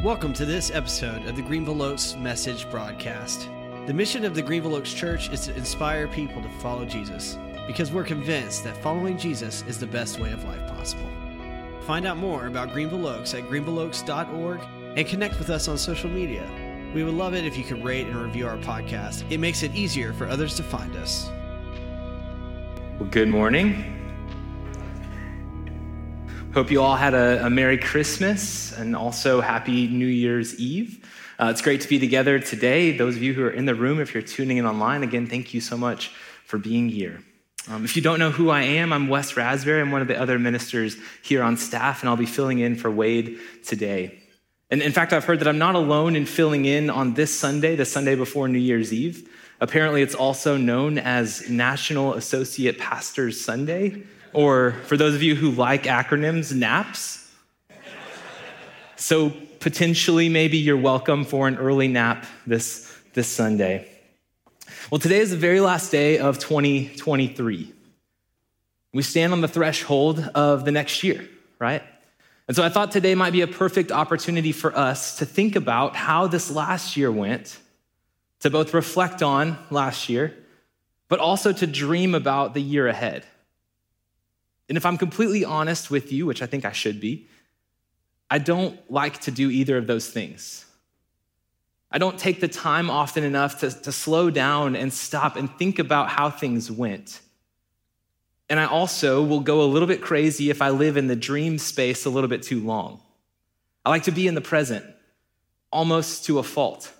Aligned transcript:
Welcome 0.00 0.32
to 0.34 0.46
this 0.46 0.70
episode 0.70 1.26
of 1.26 1.36
the 1.36 1.42
Greenville 1.42 1.82
Oaks 1.82 2.16
Message 2.16 2.68
Broadcast. 2.70 3.50
The 3.86 3.92
mission 3.92 4.24
of 4.24 4.34
the 4.34 4.40
Greenville 4.40 4.74
Oaks 4.74 4.94
Church 4.94 5.30
is 5.30 5.40
to 5.42 5.54
inspire 5.54 6.08
people 6.08 6.40
to 6.42 6.48
follow 6.48 6.86
Jesus 6.86 7.38
because 7.66 7.92
we're 7.92 8.02
convinced 8.02 8.64
that 8.64 8.76
following 8.78 9.18
Jesus 9.18 9.62
is 9.68 9.78
the 9.78 9.86
best 9.86 10.18
way 10.18 10.32
of 10.32 10.44
life 10.44 10.66
possible. 10.66 11.08
Find 11.82 12.06
out 12.06 12.16
more 12.16 12.46
about 12.46 12.72
Greenville 12.72 13.06
Oaks 13.06 13.34
at 13.34 13.42
greenvilleoaks.org 13.44 14.60
and 14.96 15.06
connect 15.06 15.38
with 15.38 15.50
us 15.50 15.68
on 15.68 15.76
social 15.76 16.08
media. 16.08 16.50
We 16.94 17.04
would 17.04 17.14
love 17.14 17.34
it 17.34 17.44
if 17.44 17.58
you 17.58 17.62
could 17.62 17.84
rate 17.84 18.06
and 18.06 18.16
review 18.16 18.46
our 18.48 18.56
podcast. 18.56 19.30
It 19.30 19.38
makes 19.38 19.62
it 19.62 19.74
easier 19.74 20.14
for 20.14 20.26
others 20.26 20.56
to 20.56 20.62
find 20.62 20.96
us. 20.96 21.30
Well, 22.98 23.10
good 23.10 23.28
morning. 23.28 23.91
Hope 26.54 26.70
you 26.70 26.82
all 26.82 26.96
had 26.96 27.14
a, 27.14 27.46
a 27.46 27.48
Merry 27.48 27.78
Christmas 27.78 28.72
and 28.72 28.94
also 28.94 29.40
Happy 29.40 29.88
New 29.88 30.06
Year's 30.06 30.54
Eve. 30.60 31.02
Uh, 31.40 31.46
it's 31.46 31.62
great 31.62 31.80
to 31.80 31.88
be 31.88 31.98
together 31.98 32.38
today. 32.38 32.94
Those 32.94 33.16
of 33.16 33.22
you 33.22 33.32
who 33.32 33.42
are 33.44 33.50
in 33.50 33.64
the 33.64 33.74
room, 33.74 34.02
if 34.02 34.12
you're 34.12 34.22
tuning 34.22 34.58
in 34.58 34.66
online, 34.66 35.02
again, 35.02 35.26
thank 35.26 35.54
you 35.54 35.62
so 35.62 35.78
much 35.78 36.08
for 36.44 36.58
being 36.58 36.90
here. 36.90 37.24
Um, 37.70 37.86
if 37.86 37.96
you 37.96 38.02
don't 38.02 38.18
know 38.18 38.30
who 38.30 38.50
I 38.50 38.60
am, 38.60 38.92
I'm 38.92 39.08
Wes 39.08 39.32
Rasbury. 39.32 39.80
I'm 39.80 39.90
one 39.90 40.02
of 40.02 40.08
the 40.08 40.20
other 40.20 40.38
ministers 40.38 40.98
here 41.22 41.42
on 41.42 41.56
staff, 41.56 42.02
and 42.02 42.10
I'll 42.10 42.16
be 42.18 42.26
filling 42.26 42.58
in 42.58 42.76
for 42.76 42.90
Wade 42.90 43.38
today. 43.64 44.20
And 44.70 44.82
in 44.82 44.92
fact, 44.92 45.14
I've 45.14 45.24
heard 45.24 45.40
that 45.40 45.48
I'm 45.48 45.58
not 45.58 45.74
alone 45.74 46.16
in 46.16 46.26
filling 46.26 46.66
in 46.66 46.90
on 46.90 47.14
this 47.14 47.34
Sunday, 47.34 47.76
the 47.76 47.86
Sunday 47.86 48.14
before 48.14 48.46
New 48.46 48.58
Year's 48.58 48.92
Eve. 48.92 49.26
Apparently, 49.58 50.02
it's 50.02 50.14
also 50.14 50.58
known 50.58 50.98
as 50.98 51.48
National 51.48 52.12
Associate 52.12 52.78
Pastors 52.78 53.40
Sunday 53.40 54.02
or 54.32 54.72
for 54.86 54.96
those 54.96 55.14
of 55.14 55.22
you 55.22 55.34
who 55.34 55.50
like 55.50 55.84
acronyms, 55.84 56.54
NAPS. 56.54 57.30
So 58.96 59.30
potentially, 59.60 60.28
maybe 60.28 60.58
you're 60.58 60.76
welcome 60.76 61.24
for 61.24 61.48
an 61.48 61.56
early 61.56 61.88
nap 61.88 62.24
this, 62.46 62.94
this 63.14 63.28
Sunday. 63.28 63.88
Well, 64.90 64.98
today 64.98 65.18
is 65.18 65.30
the 65.30 65.36
very 65.36 65.60
last 65.60 65.90
day 65.90 66.18
of 66.18 66.38
2023. 66.38 67.72
We 68.92 69.02
stand 69.02 69.32
on 69.32 69.40
the 69.40 69.48
threshold 69.48 70.18
of 70.34 70.64
the 70.64 70.70
next 70.70 71.02
year, 71.02 71.26
right? 71.58 71.82
And 72.46 72.56
so 72.56 72.62
I 72.62 72.68
thought 72.68 72.92
today 72.92 73.14
might 73.14 73.32
be 73.32 73.40
a 73.40 73.46
perfect 73.46 73.90
opportunity 73.90 74.52
for 74.52 74.76
us 74.76 75.18
to 75.18 75.26
think 75.26 75.56
about 75.56 75.96
how 75.96 76.26
this 76.26 76.50
last 76.50 76.96
year 76.96 77.10
went, 77.10 77.58
to 78.40 78.50
both 78.50 78.74
reflect 78.74 79.22
on 79.22 79.56
last 79.70 80.08
year, 80.08 80.36
but 81.08 81.20
also 81.20 81.52
to 81.52 81.66
dream 81.66 82.14
about 82.14 82.54
the 82.54 82.60
year 82.60 82.88
ahead. 82.88 83.24
And 84.72 84.78
if 84.78 84.86
I'm 84.86 84.96
completely 84.96 85.44
honest 85.44 85.90
with 85.90 86.12
you, 86.12 86.24
which 86.24 86.40
I 86.40 86.46
think 86.46 86.64
I 86.64 86.72
should 86.72 86.98
be, 86.98 87.28
I 88.30 88.38
don't 88.38 88.80
like 88.90 89.20
to 89.20 89.30
do 89.30 89.50
either 89.50 89.76
of 89.76 89.86
those 89.86 90.08
things. 90.08 90.64
I 91.90 91.98
don't 91.98 92.18
take 92.18 92.40
the 92.40 92.48
time 92.48 92.88
often 92.88 93.22
enough 93.22 93.60
to, 93.60 93.70
to 93.70 93.92
slow 93.92 94.30
down 94.30 94.74
and 94.74 94.90
stop 94.90 95.36
and 95.36 95.50
think 95.58 95.78
about 95.78 96.08
how 96.08 96.30
things 96.30 96.70
went. 96.70 97.20
And 98.48 98.58
I 98.58 98.64
also 98.64 99.22
will 99.22 99.40
go 99.40 99.60
a 99.60 99.68
little 99.68 99.86
bit 99.86 100.00
crazy 100.00 100.48
if 100.48 100.62
I 100.62 100.70
live 100.70 100.96
in 100.96 101.06
the 101.06 101.16
dream 101.16 101.58
space 101.58 102.06
a 102.06 102.10
little 102.10 102.30
bit 102.30 102.42
too 102.42 102.64
long. 102.64 103.02
I 103.84 103.90
like 103.90 104.04
to 104.04 104.10
be 104.10 104.26
in 104.26 104.34
the 104.34 104.40
present, 104.40 104.86
almost 105.70 106.24
to 106.24 106.38
a 106.38 106.42
fault. 106.42 106.90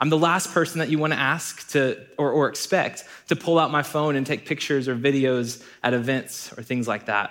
I'm 0.00 0.08
the 0.08 0.18
last 0.18 0.52
person 0.54 0.78
that 0.78 0.88
you 0.88 0.98
want 0.98 1.12
to 1.12 1.18
ask 1.18 1.70
to 1.72 1.98
or, 2.16 2.32
or 2.32 2.48
expect 2.48 3.04
to 3.28 3.36
pull 3.36 3.58
out 3.58 3.70
my 3.70 3.82
phone 3.82 4.16
and 4.16 4.26
take 4.26 4.46
pictures 4.46 4.88
or 4.88 4.96
videos 4.96 5.62
at 5.82 5.92
events 5.92 6.52
or 6.56 6.62
things 6.62 6.88
like 6.88 7.06
that. 7.06 7.30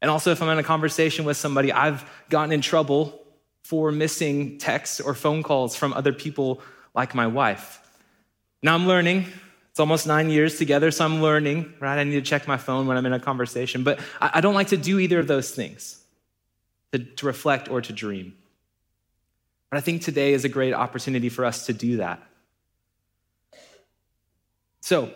And 0.00 0.10
also, 0.10 0.32
if 0.32 0.42
I'm 0.42 0.48
in 0.48 0.58
a 0.58 0.64
conversation 0.64 1.24
with 1.24 1.36
somebody, 1.36 1.70
I've 1.70 2.04
gotten 2.28 2.50
in 2.50 2.62
trouble 2.62 3.22
for 3.62 3.92
missing 3.92 4.58
texts 4.58 5.00
or 5.00 5.14
phone 5.14 5.42
calls 5.42 5.76
from 5.76 5.92
other 5.92 6.12
people 6.12 6.60
like 6.94 7.14
my 7.14 7.26
wife. 7.26 7.78
Now 8.62 8.74
I'm 8.74 8.86
learning. 8.86 9.26
It's 9.70 9.80
almost 9.80 10.06
nine 10.06 10.28
years 10.28 10.58
together, 10.58 10.90
so 10.90 11.04
I'm 11.04 11.22
learning, 11.22 11.72
right? 11.80 11.98
I 11.98 12.04
need 12.04 12.12
to 12.12 12.22
check 12.22 12.46
my 12.46 12.58
phone 12.58 12.86
when 12.86 12.96
I'm 12.96 13.06
in 13.06 13.12
a 13.12 13.20
conversation, 13.20 13.84
but 13.84 14.00
I 14.20 14.40
don't 14.40 14.54
like 14.54 14.68
to 14.68 14.76
do 14.76 14.98
either 14.98 15.18
of 15.18 15.26
those 15.26 15.50
things 15.54 16.02
to, 16.92 16.98
to 16.98 17.26
reflect 17.26 17.70
or 17.70 17.80
to 17.80 17.92
dream. 17.92 18.34
But 19.72 19.78
I 19.78 19.80
think 19.80 20.02
today 20.02 20.34
is 20.34 20.44
a 20.44 20.50
great 20.50 20.74
opportunity 20.74 21.30
for 21.30 21.46
us 21.46 21.64
to 21.64 21.72
do 21.72 21.96
that. 21.96 22.22
So, 24.82 25.14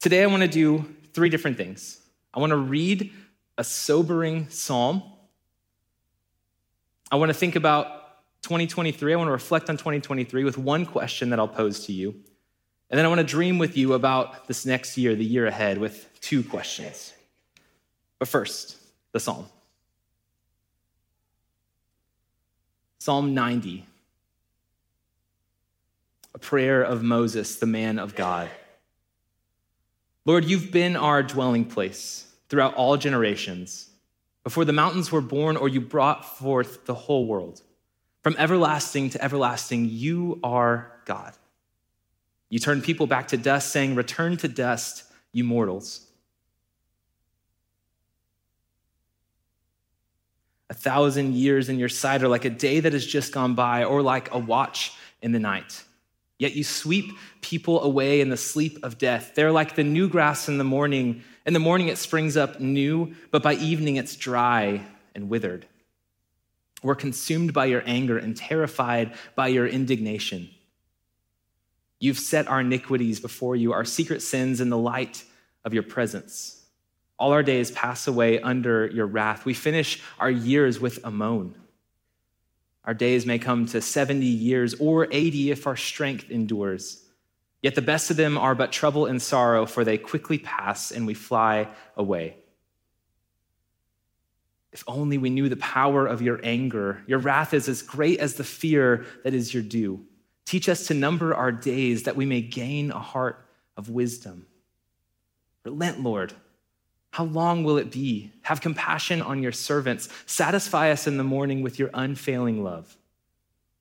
today 0.00 0.24
I 0.24 0.26
want 0.26 0.42
to 0.42 0.48
do 0.48 0.84
three 1.12 1.28
different 1.28 1.56
things. 1.56 2.00
I 2.34 2.40
want 2.40 2.50
to 2.50 2.56
read 2.56 3.12
a 3.56 3.62
sobering 3.62 4.50
psalm. 4.50 5.04
I 7.12 7.16
want 7.16 7.28
to 7.28 7.34
think 7.34 7.54
about 7.54 7.86
2023. 8.42 9.12
I 9.12 9.16
want 9.16 9.28
to 9.28 9.32
reflect 9.32 9.70
on 9.70 9.76
2023 9.76 10.42
with 10.42 10.58
one 10.58 10.84
question 10.84 11.30
that 11.30 11.38
I'll 11.38 11.46
pose 11.46 11.86
to 11.86 11.92
you. 11.92 12.16
And 12.90 12.98
then 12.98 13.04
I 13.04 13.08
want 13.08 13.20
to 13.20 13.24
dream 13.24 13.58
with 13.58 13.76
you 13.76 13.92
about 13.92 14.48
this 14.48 14.66
next 14.66 14.98
year, 14.98 15.14
the 15.14 15.24
year 15.24 15.46
ahead, 15.46 15.78
with 15.78 16.08
two 16.20 16.42
questions. 16.42 17.12
But 18.18 18.26
first, 18.26 18.76
the 19.12 19.20
psalm. 19.20 19.46
Psalm 22.98 23.32
90, 23.32 23.86
a 26.34 26.38
prayer 26.38 26.82
of 26.82 27.02
Moses, 27.02 27.56
the 27.56 27.66
man 27.66 27.98
of 27.98 28.16
God. 28.16 28.50
Lord, 30.24 30.44
you've 30.44 30.72
been 30.72 30.96
our 30.96 31.22
dwelling 31.22 31.64
place 31.64 32.26
throughout 32.48 32.74
all 32.74 32.96
generations, 32.96 33.88
before 34.42 34.64
the 34.64 34.72
mountains 34.72 35.12
were 35.12 35.20
born 35.20 35.56
or 35.56 35.68
you 35.68 35.80
brought 35.80 36.38
forth 36.38 36.86
the 36.86 36.94
whole 36.94 37.26
world. 37.26 37.62
From 38.22 38.34
everlasting 38.36 39.10
to 39.10 39.24
everlasting, 39.24 39.88
you 39.88 40.40
are 40.42 40.90
God. 41.04 41.34
You 42.50 42.58
turn 42.58 42.82
people 42.82 43.06
back 43.06 43.28
to 43.28 43.36
dust, 43.36 43.70
saying, 43.70 43.94
Return 43.94 44.36
to 44.38 44.48
dust, 44.48 45.04
you 45.32 45.44
mortals. 45.44 46.07
A 50.70 50.74
thousand 50.74 51.34
years 51.34 51.68
in 51.68 51.78
your 51.78 51.88
sight 51.88 52.22
are 52.22 52.28
like 52.28 52.44
a 52.44 52.50
day 52.50 52.80
that 52.80 52.92
has 52.92 53.06
just 53.06 53.32
gone 53.32 53.54
by, 53.54 53.84
or 53.84 54.02
like 54.02 54.32
a 54.32 54.38
watch 54.38 54.92
in 55.22 55.32
the 55.32 55.38
night. 55.38 55.82
Yet 56.38 56.54
you 56.54 56.62
sweep 56.62 57.10
people 57.40 57.82
away 57.82 58.20
in 58.20 58.28
the 58.28 58.36
sleep 58.36 58.78
of 58.84 58.98
death. 58.98 59.32
They're 59.34 59.50
like 59.50 59.74
the 59.74 59.84
new 59.84 60.08
grass 60.08 60.48
in 60.48 60.58
the 60.58 60.64
morning. 60.64 61.24
In 61.46 61.52
the 61.52 61.58
morning 61.58 61.88
it 61.88 61.98
springs 61.98 62.36
up 62.36 62.60
new, 62.60 63.14
but 63.30 63.42
by 63.42 63.54
evening 63.54 63.96
it's 63.96 64.14
dry 64.14 64.86
and 65.14 65.28
withered. 65.28 65.66
We're 66.82 66.94
consumed 66.94 67.52
by 67.52 67.66
your 67.66 67.82
anger 67.86 68.18
and 68.18 68.36
terrified 68.36 69.14
by 69.34 69.48
your 69.48 69.66
indignation. 69.66 70.50
You've 71.98 72.18
set 72.18 72.46
our 72.46 72.60
iniquities 72.60 73.18
before 73.18 73.56
you, 73.56 73.72
our 73.72 73.84
secret 73.84 74.22
sins 74.22 74.60
in 74.60 74.70
the 74.70 74.78
light 74.78 75.24
of 75.64 75.74
your 75.74 75.82
presence. 75.82 76.57
All 77.18 77.32
our 77.32 77.42
days 77.42 77.70
pass 77.72 78.06
away 78.06 78.40
under 78.40 78.86
your 78.86 79.06
wrath. 79.06 79.44
We 79.44 79.54
finish 79.54 80.00
our 80.18 80.30
years 80.30 80.78
with 80.78 81.00
a 81.04 81.10
moan. 81.10 81.56
Our 82.84 82.94
days 82.94 83.26
may 83.26 83.38
come 83.38 83.66
to 83.66 83.80
70 83.80 84.24
years 84.24 84.74
or 84.74 85.08
80 85.10 85.50
if 85.50 85.66
our 85.66 85.76
strength 85.76 86.30
endures. 86.30 87.04
Yet 87.60 87.74
the 87.74 87.82
best 87.82 88.10
of 88.10 88.16
them 88.16 88.38
are 88.38 88.54
but 88.54 88.70
trouble 88.70 89.06
and 89.06 89.20
sorrow, 89.20 89.66
for 89.66 89.84
they 89.84 89.98
quickly 89.98 90.38
pass 90.38 90.92
and 90.92 91.06
we 91.06 91.14
fly 91.14 91.68
away. 91.96 92.36
If 94.72 94.84
only 94.86 95.18
we 95.18 95.28
knew 95.28 95.48
the 95.48 95.56
power 95.56 96.06
of 96.06 96.22
your 96.22 96.38
anger. 96.44 97.02
Your 97.08 97.18
wrath 97.18 97.52
is 97.52 97.68
as 97.68 97.82
great 97.82 98.20
as 98.20 98.34
the 98.34 98.44
fear 98.44 99.06
that 99.24 99.34
is 99.34 99.52
your 99.52 99.62
due. 99.62 100.04
Teach 100.44 100.68
us 100.68 100.86
to 100.86 100.94
number 100.94 101.34
our 101.34 101.50
days 101.50 102.04
that 102.04 102.16
we 102.16 102.26
may 102.26 102.42
gain 102.42 102.92
a 102.92 103.00
heart 103.00 103.44
of 103.76 103.90
wisdom. 103.90 104.46
Relent, 105.64 106.00
Lord 106.00 106.32
how 107.10 107.24
long 107.24 107.64
will 107.64 107.78
it 107.78 107.90
be? 107.90 108.32
Have 108.42 108.60
compassion 108.60 109.22
on 109.22 109.42
your 109.42 109.52
servants. 109.52 110.08
Satisfy 110.26 110.90
us 110.90 111.06
in 111.06 111.16
the 111.16 111.24
morning 111.24 111.62
with 111.62 111.78
your 111.78 111.90
unfailing 111.94 112.62
love, 112.62 112.96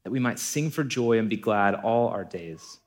that 0.03 0.11
we 0.11 0.19
might 0.19 0.39
sing 0.39 0.69
for 0.69 0.83
joy 0.83 1.19
and 1.19 1.29
be 1.29 1.37
glad 1.37 1.75
all 1.75 2.09
our 2.09 2.23
days. 2.23 2.79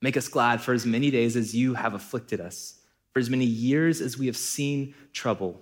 Make 0.00 0.16
us 0.16 0.28
glad 0.28 0.60
for 0.60 0.72
as 0.72 0.86
many 0.86 1.10
days 1.10 1.36
as 1.36 1.54
you 1.54 1.74
have 1.74 1.94
afflicted 1.94 2.40
us, 2.40 2.80
for 3.12 3.20
as 3.20 3.30
many 3.30 3.44
years 3.44 4.00
as 4.00 4.18
we 4.18 4.26
have 4.26 4.36
seen 4.36 4.94
trouble. 5.12 5.60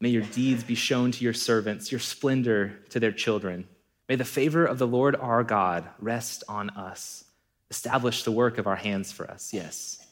May 0.00 0.08
your 0.10 0.22
deeds 0.22 0.64
be 0.64 0.74
shown 0.74 1.12
to 1.12 1.24
your 1.24 1.34
servants, 1.34 1.92
your 1.92 1.98
splendor 1.98 2.78
to 2.88 3.00
their 3.00 3.12
children. 3.12 3.68
May 4.08 4.16
the 4.16 4.24
favor 4.24 4.64
of 4.64 4.78
the 4.78 4.86
Lord 4.86 5.14
our 5.16 5.44
God 5.44 5.88
rest 5.98 6.42
on 6.48 6.70
us. 6.70 7.24
Establish 7.70 8.22
the 8.22 8.32
work 8.32 8.56
of 8.56 8.66
our 8.66 8.76
hands 8.76 9.12
for 9.12 9.30
us. 9.30 9.52
Yes 9.52 10.06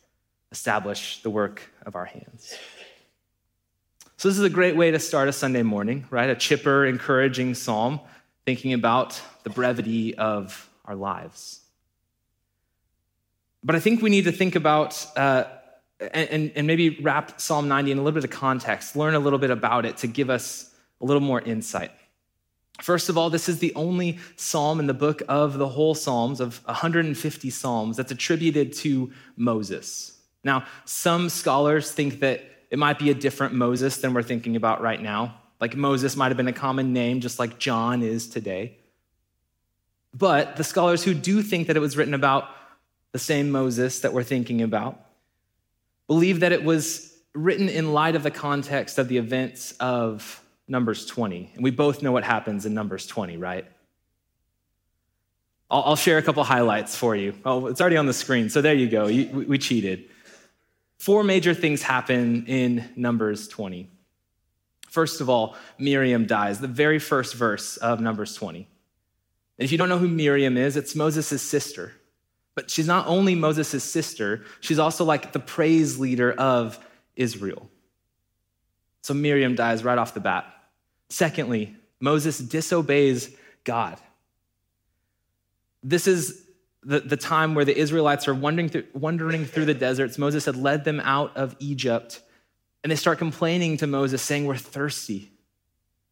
establish 0.53 1.23
the 1.23 1.31
work 1.31 1.63
of 1.85 1.97
our 1.97 2.05
hands. 2.05 2.57
So, 4.17 4.29
this 4.29 4.39
is 4.39 4.45
a 4.45 4.51
great 4.51 4.77
way 4.77 4.91
to 4.91 4.99
start 4.99 5.29
a 5.29 5.33
Sunday 5.33 5.63
morning, 5.63 6.07
right? 6.11 6.29
A 6.29 6.35
chipper, 6.35 6.85
encouraging 6.87 7.55
psalm, 7.55 8.01
thinking 8.45 8.73
about 8.73 9.21
the 9.45 9.51
brevity 9.51 10.17
of 10.17 10.69
our 10.85 10.97
lives. 10.97 11.61
But 13.63 13.77
I 13.77 13.81
think 13.81 14.03
we 14.03 14.11
need 14.11 14.25
to 14.25 14.33
think 14.33 14.57
about 14.57 15.07
uh, 15.17 15.45
and, 16.01 16.53
and 16.55 16.67
maybe 16.67 16.91
wrap 17.01 17.41
Psalm 17.41 17.69
90 17.69 17.93
in 17.93 17.99
a 17.99 18.03
little 18.03 18.21
bit 18.21 18.25
of 18.25 18.31
context, 18.31 18.97
learn 18.97 19.15
a 19.15 19.19
little 19.19 19.39
bit 19.39 19.51
about 19.51 19.85
it 19.85 19.99
to 19.99 20.07
give 20.07 20.31
us 20.31 20.73
a 21.01 21.05
little 21.05 21.23
more 21.23 21.41
insight. 21.41 21.91
First 22.81 23.09
of 23.09 23.19
all, 23.19 23.29
this 23.29 23.49
is 23.49 23.59
the 23.59 23.75
only 23.75 24.19
psalm 24.37 24.79
in 24.79 24.87
the 24.87 24.95
book 24.95 25.23
of 25.29 25.59
the 25.59 25.69
whole 25.69 25.97
Psalms, 25.97 26.41
of 26.41 26.65
150 26.67 27.51
Psalms, 27.51 27.97
that's 27.97 28.13
attributed 28.13 28.73
to 28.75 29.11
Moses. 29.37 30.18
Now, 30.45 30.67
some 30.85 31.29
scholars 31.29 31.91
think 31.91 32.21
that 32.21 32.43
it 32.71 32.79
might 32.79 32.99
be 32.99 33.11
a 33.11 33.15
different 33.15 33.55
Moses 33.55 33.97
than 33.99 34.15
we're 34.15 34.23
thinking 34.23 34.57
about 34.57 34.81
right 34.81 35.01
now. 35.01 35.41
Like 35.61 35.77
Moses 35.77 36.17
might 36.17 36.29
have 36.29 36.37
been 36.37 36.49
a 36.49 36.53
common 36.53 36.93
name, 36.93 37.21
just 37.21 37.39
like 37.39 37.59
John 37.59 38.03
is 38.03 38.29
today. 38.29 38.79
But 40.15 40.57
the 40.57 40.65
scholars 40.65 41.03
who 41.03 41.15
do 41.15 41.43
think 41.43 41.67
that 41.67 41.77
it 41.77 41.81
was 41.81 41.97
written 41.97 42.15
about 42.15 42.49
the 43.13 43.19
same 43.19 43.51
Moses 43.51 44.01
that 44.01 44.13
we're 44.13 44.23
thinking 44.23 44.63
about 44.63 45.01
believe 46.07 46.41
that 46.41 46.53
it 46.53 46.65
was 46.65 47.15
written 47.35 47.69
in 47.69 47.93
light 47.93 48.17
of 48.17 48.23
the 48.23 48.31
context 48.31 48.99
of 48.99 49.09
the 49.09 49.19
events 49.19 49.73
of 49.73 50.43
Numbers 50.67 51.07
20. 51.07 51.53
And 51.55 51.65
we 51.65 51.71
both 51.71 52.03
know 52.03 52.13
what 52.13 52.25
happens 52.25 52.67
in 52.67 52.75
Numbers 52.75 53.07
20, 53.07 53.37
right? 53.37 53.67
I'll, 55.71 55.83
I'll 55.83 55.97
share 55.97 56.19
a 56.19 56.23
couple 56.23 56.45
highlights 56.45 56.97
for 56.97 57.15
you. 57.15 57.35
Oh, 57.45 57.67
it's 57.67 57.81
already 57.81 57.97
on 57.97 58.07
the 58.07 58.13
screen. 58.13 58.49
So 58.51 58.61
there 58.61 58.75
you 58.75 58.89
go. 58.89 59.07
You, 59.07 59.29
we, 59.29 59.45
we 59.45 59.59
cheated. 59.59 60.09
Four 60.99 61.23
major 61.23 61.55
things 61.55 61.83
happen 61.83 62.47
in 62.47 62.89
Numbers 62.97 63.49
20. 63.49 63.89
First 64.89 65.21
of 65.21 65.31
all, 65.31 65.57
Miriam 65.79 66.27
dies, 66.27 66.61
the 66.61 66.67
very 66.67 66.99
first 66.99 67.35
verse 67.35 67.77
of 67.77 68.01
Numbers 68.01 68.35
20. 68.35 68.59
And 68.59 69.65
if 69.65 69.71
you 69.71 69.79
don't 69.79 69.89
know 69.89 69.99
who 69.99 70.09
Miriam 70.09 70.57
is, 70.57 70.77
it's 70.77 70.95
Moses' 70.95 71.41
sister. 71.43 71.93
But 72.55 72.71
she's 72.71 72.87
not 72.87 73.07
only 73.07 73.35
Moses' 73.35 73.85
sister, 73.85 74.45
she's 74.61 74.79
also 74.79 75.05
like 75.05 75.33
the 75.33 75.39
praise 75.39 75.99
leader 75.99 76.33
of 76.33 76.79
Israel. 77.15 77.71
So 79.03 79.15
Miriam 79.15 79.55
dies 79.55 79.85
right 79.85 79.99
off 79.99 80.15
the 80.15 80.21
bat. 80.21 80.45
Secondly, 81.09 81.77
Moses 82.01 82.39
disobeys 82.39 83.31
God. 83.65 84.01
This 85.83 86.07
is 86.07 86.45
the, 86.83 87.01
the 87.01 87.17
time 87.17 87.55
where 87.55 87.65
the 87.65 87.77
Israelites 87.77 88.29
are 88.29 88.35
wandering 88.35 88.69
through, 88.69 88.85
wandering 88.93 89.45
through 89.45 89.67
the 89.67 89.75
deserts. 89.75 90.19
Moses 90.19 90.45
had 90.45 90.57
led 90.57 90.85
them 90.85 91.01
out 91.01 91.37
of 91.37 91.57
Egypt, 91.59 92.21
and 92.83 92.91
they 92.91 92.97
start 92.97 93.19
complaining 93.19 93.77
to 93.79 93.87
Moses, 93.87 94.23
saying, 94.23 94.45
We're 94.47 94.57
thirsty. 94.57 95.31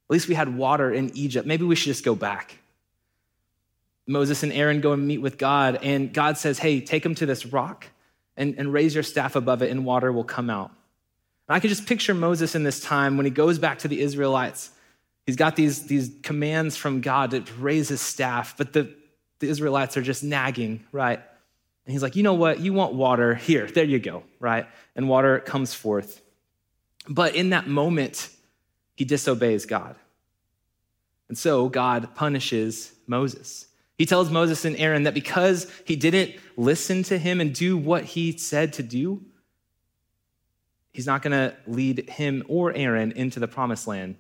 At 0.09 0.13
least 0.13 0.29
we 0.29 0.35
had 0.35 0.57
water 0.57 0.93
in 0.93 1.17
Egypt. 1.17 1.47
Maybe 1.47 1.65
we 1.65 1.75
should 1.75 1.87
just 1.87 2.05
go 2.05 2.15
back. 2.15 2.59
Moses 4.07 4.45
and 4.45 4.53
Aaron 4.53 4.81
go 4.81 4.93
and 4.93 5.07
meet 5.07 5.19
with 5.19 5.39
God, 5.39 5.81
and 5.83 6.13
God 6.13 6.39
says, 6.39 6.59
Hey, 6.59 6.81
take 6.81 7.03
them 7.03 7.15
to 7.17 7.27
this 7.27 7.47
rock 7.47 7.87
and, 8.37 8.55
and 8.59 8.73
raise 8.73 8.95
your 8.95 9.03
staff 9.03 9.37
above 9.37 9.63
it, 9.63 9.71
and 9.71 9.85
water 9.85 10.13
will 10.13 10.25
come 10.25 10.51
out. 10.51 10.71
And 11.49 11.57
I 11.57 11.61
can 11.61 11.69
just 11.69 11.87
picture 11.87 12.15
Moses 12.15 12.55
in 12.55 12.65
this 12.65 12.81
time 12.81 13.17
when 13.17 13.25
he 13.25 13.31
goes 13.31 13.59
back 13.59 13.79
to 13.81 13.89
the 13.89 14.01
Israelites 14.01 14.71
He's 15.27 15.37
got 15.37 15.57
these, 15.57 15.83
these 15.83 16.13
commands 16.23 16.77
from 16.77 17.01
God 17.01 17.33
to 17.33 17.43
raise 17.59 17.89
his 17.89 18.01
staff, 18.01 18.57
but 18.57 18.73
the, 18.73 18.95
the 19.39 19.49
Israelites 19.49 19.97
are 19.97 20.03
just 20.03 20.23
nagging, 20.23 20.85
right? 20.93 21.19
And 21.19 21.93
he's 21.93 22.03
like, 22.03 22.17
you 22.17 22.23
know 22.23 22.35
what? 22.35 22.61
You 22.61 22.73
want 22.73 22.95
water? 22.95 23.35
Here, 23.35 23.67
there 23.67 23.85
you 23.85 23.99
go, 23.99 24.25
right? 24.41 24.67
And 24.95 25.09
water 25.09 25.39
comes 25.41 25.75
forth. 25.75 26.23
But 27.09 27.35
in 27.35 27.51
that 27.51 27.69
moment, 27.69 28.29
he 28.95 29.05
disobeys 29.05 29.67
God. 29.67 29.97
And 31.29 31.37
so 31.37 31.69
God 31.69 32.15
punishes 32.15 32.93
Moses. 33.07 33.67
He 33.99 34.07
tells 34.07 34.31
Moses 34.31 34.65
and 34.65 34.77
Aaron 34.77 35.05
that 35.05 35.15
because 35.15 35.71
he 35.85 35.97
didn't 35.97 36.35
listen 36.57 37.03
to 37.05 37.19
him 37.19 37.41
and 37.41 37.55
do 37.55 37.77
what 37.77 38.05
he 38.05 38.37
said 38.37 38.73
to 38.75 38.83
do, 38.83 39.23
he's 40.93 41.07
not 41.07 41.23
going 41.23 41.33
to 41.33 41.57
lead 41.67 42.11
him 42.11 42.43
or 42.49 42.73
Aaron 42.75 43.13
into 43.13 43.41
the 43.41 43.49
promised 43.49 43.87
land 43.87 44.17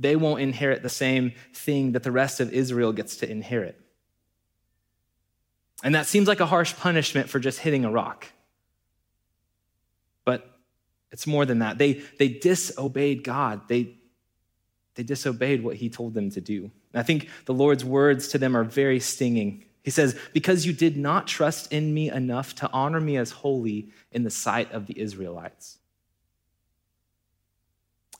they 0.00 0.16
won't 0.16 0.40
inherit 0.40 0.82
the 0.82 0.88
same 0.88 1.32
thing 1.52 1.92
that 1.92 2.02
the 2.02 2.10
rest 2.10 2.40
of 2.40 2.52
Israel 2.52 2.92
gets 2.92 3.16
to 3.18 3.30
inherit. 3.30 3.78
And 5.82 5.94
that 5.94 6.06
seems 6.06 6.28
like 6.28 6.40
a 6.40 6.46
harsh 6.46 6.74
punishment 6.76 7.28
for 7.28 7.38
just 7.38 7.58
hitting 7.60 7.84
a 7.84 7.90
rock. 7.90 8.26
But 10.24 10.50
it's 11.10 11.26
more 11.26 11.46
than 11.46 11.60
that. 11.60 11.78
They, 11.78 12.02
they 12.18 12.28
disobeyed 12.28 13.24
God, 13.24 13.68
they, 13.68 13.96
they 14.94 15.02
disobeyed 15.02 15.62
what 15.62 15.76
He 15.76 15.88
told 15.88 16.14
them 16.14 16.30
to 16.30 16.40
do. 16.40 16.70
And 16.92 17.00
I 17.00 17.02
think 17.02 17.28
the 17.46 17.54
Lord's 17.54 17.84
words 17.84 18.28
to 18.28 18.38
them 18.38 18.56
are 18.56 18.64
very 18.64 19.00
stinging. 19.00 19.64
He 19.82 19.90
says, 19.90 20.18
Because 20.32 20.66
you 20.66 20.72
did 20.72 20.96
not 20.96 21.26
trust 21.26 21.72
in 21.72 21.94
me 21.94 22.10
enough 22.10 22.54
to 22.56 22.70
honor 22.72 23.00
me 23.00 23.16
as 23.16 23.30
holy 23.30 23.88
in 24.12 24.24
the 24.24 24.30
sight 24.30 24.70
of 24.72 24.86
the 24.86 25.00
Israelites. 25.00 25.78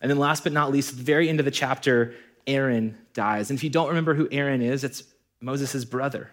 And 0.01 0.11
then, 0.11 0.19
last 0.19 0.45
but 0.45 0.53
not 0.53 0.71
least, 0.71 0.93
at 0.93 0.99
the 0.99 1.05
very 1.05 1.29
end 1.29 1.41
of 1.41 1.45
the 1.45 1.51
chapter, 1.51 2.15
Aaron 2.47 2.97
dies. 3.13 3.51
And 3.51 3.59
if 3.59 3.63
you 3.63 3.69
don't 3.69 3.89
remember 3.89 4.15
who 4.15 4.29
Aaron 4.31 4.63
is, 4.63 4.83
it's 4.83 5.03
Moses' 5.41 5.85
brother. 5.85 6.31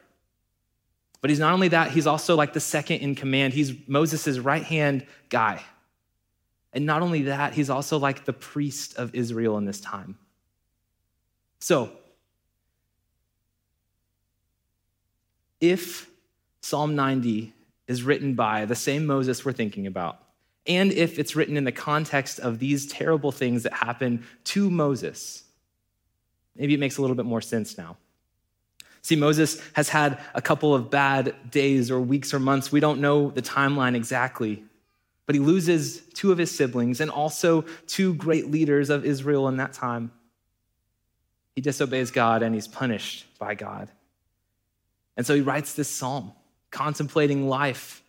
But 1.22 1.30
he's 1.30 1.40
not 1.40 1.54
only 1.54 1.70
that, 1.70 1.92
he's 1.92 2.08
also 2.08 2.36
like 2.36 2.54
the 2.54 2.60
second 2.60 2.98
in 2.98 3.16
command. 3.16 3.54
He's 3.54 3.74
Moses' 3.88 4.40
right 4.40 4.64
hand 4.64 5.06
guy. 5.30 5.64
And 6.74 6.86
not 6.86 7.02
only 7.02 7.24
that, 7.24 7.54
he's 7.54 7.70
also 7.70 7.98
like 7.98 8.26
the 8.26 8.34
priest 8.34 8.98
of 8.98 9.16
Israel 9.16 9.58
in 9.58 9.66
this 9.66 9.82
time. 9.82 10.18
So, 11.60 11.92
if 15.60 16.08
Psalm 16.62 16.96
90 16.96 17.54
is 17.88 18.04
written 18.04 18.36
by 18.36 18.66
the 18.66 18.76
same 18.76 19.06
Moses 19.06 19.44
we're 19.44 19.54
thinking 19.54 19.88
about, 19.88 20.20
and 20.68 20.92
if 20.92 21.18
it's 21.18 21.36
written 21.36 21.56
in 21.58 21.64
the 21.64 21.72
context 21.72 22.40
of 22.40 22.60
these 22.60 22.86
terrible 22.88 23.32
things 23.32 23.64
that 23.64 23.74
happen 23.74 24.26
to 24.44 24.70
Moses. 24.70 25.44
Maybe 26.56 26.74
it 26.74 26.80
makes 26.80 26.98
a 26.98 27.02
little 27.02 27.16
bit 27.16 27.26
more 27.26 27.42
sense 27.42 27.78
now. 27.78 27.98
See, 29.02 29.16
Moses 29.16 29.62
has 29.74 29.90
had 29.90 30.20
a 30.34 30.42
couple 30.42 30.74
of 30.74 30.90
bad 30.90 31.36
days 31.50 31.90
or 31.90 32.00
weeks 32.00 32.34
or 32.34 32.40
months. 32.40 32.72
We 32.72 32.80
don't 32.80 33.00
know 33.00 33.30
the 33.30 33.42
timeline 33.42 33.96
exactly, 33.96 34.64
but 35.26 35.36
he 35.36 35.42
loses 35.42 36.02
two 36.14 36.32
of 36.32 36.38
his 36.38 36.52
siblings 36.52 37.00
and 37.00 37.10
also 37.10 37.64
two 37.86 38.14
great 38.16 38.52
leaders 38.52 38.90
of 38.90 39.06
Israel 39.06 39.48
in 39.48 39.58
that 39.58 39.74
time. 39.74 40.12
He 41.56 41.62
disobeys 41.62 42.12
God 42.12 42.44
and 42.44 42.54
he's 42.54 42.68
punished 42.68 43.26
by 43.40 43.56
God. 43.56 43.90
And 45.16 45.26
so 45.26 45.34
he 45.34 45.42
writes 45.42 45.74
this 45.74 45.90
psalm, 45.90 46.34
contemplating 46.70 47.48
life 47.48 48.04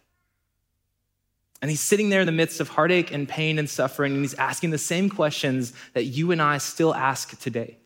and 1.60 1.70
he's 1.70 1.80
sitting 1.80 2.08
there 2.08 2.20
in 2.20 2.26
the 2.26 2.32
midst 2.32 2.60
of 2.60 2.68
heartache 2.68 3.12
and 3.12 3.28
pain 3.28 3.58
and 3.58 3.68
suffering, 3.68 4.12
and 4.12 4.22
he's 4.22 4.34
asking 4.34 4.70
the 4.70 4.78
same 4.78 5.10
questions 5.10 5.72
that 5.92 6.04
you 6.04 6.30
and 6.30 6.40
I 6.40 6.58
still 6.58 6.94
ask 6.94 7.38
today 7.40 7.78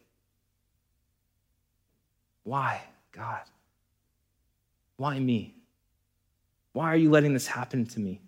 Why, 2.45 2.83
God? 3.13 3.43
Why 4.97 5.19
me? 5.19 5.55
Why 6.73 6.87
are 6.87 6.97
you 6.97 7.11
letting 7.11 7.35
this 7.35 7.47
happen 7.47 7.87
to 7.87 8.01
me? 8.01 8.21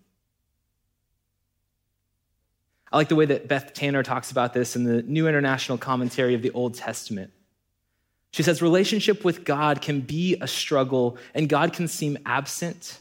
I 2.91 2.97
like 2.97 3.09
the 3.09 3.15
way 3.15 3.25
that 3.25 3.47
Beth 3.47 3.73
Tanner 3.73 4.03
talks 4.03 4.31
about 4.31 4.53
this 4.53 4.75
in 4.75 4.83
the 4.83 5.01
New 5.01 5.27
International 5.27 5.77
Commentary 5.77 6.33
of 6.35 6.41
the 6.41 6.51
Old 6.51 6.75
Testament. 6.75 7.31
She 8.31 8.43
says, 8.43 8.61
Relationship 8.61 9.25
with 9.25 9.43
God 9.43 9.81
can 9.81 10.01
be 10.01 10.37
a 10.39 10.47
struggle, 10.47 11.17
and 11.33 11.49
God 11.49 11.73
can 11.73 11.87
seem 11.87 12.17
absent 12.25 12.99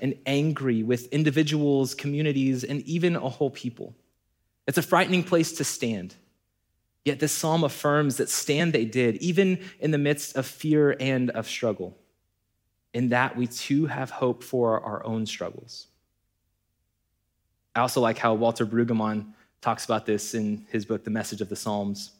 and 0.00 0.14
angry 0.24 0.82
with 0.82 1.06
individuals, 1.12 1.94
communities, 1.94 2.64
and 2.64 2.82
even 2.82 3.16
a 3.16 3.28
whole 3.28 3.50
people. 3.50 3.94
It's 4.66 4.78
a 4.78 4.82
frightening 4.82 5.22
place 5.22 5.52
to 5.54 5.64
stand. 5.64 6.14
Yet 7.06 7.20
this 7.20 7.30
psalm 7.30 7.62
affirms 7.62 8.16
that 8.16 8.28
stand 8.28 8.72
they 8.72 8.84
did, 8.84 9.18
even 9.18 9.60
in 9.78 9.92
the 9.92 9.96
midst 9.96 10.36
of 10.36 10.44
fear 10.44 10.96
and 10.98 11.30
of 11.30 11.46
struggle. 11.46 11.96
In 12.92 13.10
that 13.10 13.36
we 13.36 13.46
too 13.46 13.86
have 13.86 14.10
hope 14.10 14.42
for 14.42 14.80
our 14.80 15.06
own 15.06 15.24
struggles. 15.24 15.86
I 17.76 17.80
also 17.80 18.00
like 18.00 18.18
how 18.18 18.34
Walter 18.34 18.66
Brueggemann 18.66 19.34
talks 19.60 19.84
about 19.84 20.04
this 20.04 20.34
in 20.34 20.66
his 20.72 20.84
book, 20.84 21.04
The 21.04 21.10
Message 21.10 21.40
of 21.40 21.48
the 21.48 21.54
Psalms. 21.54 22.10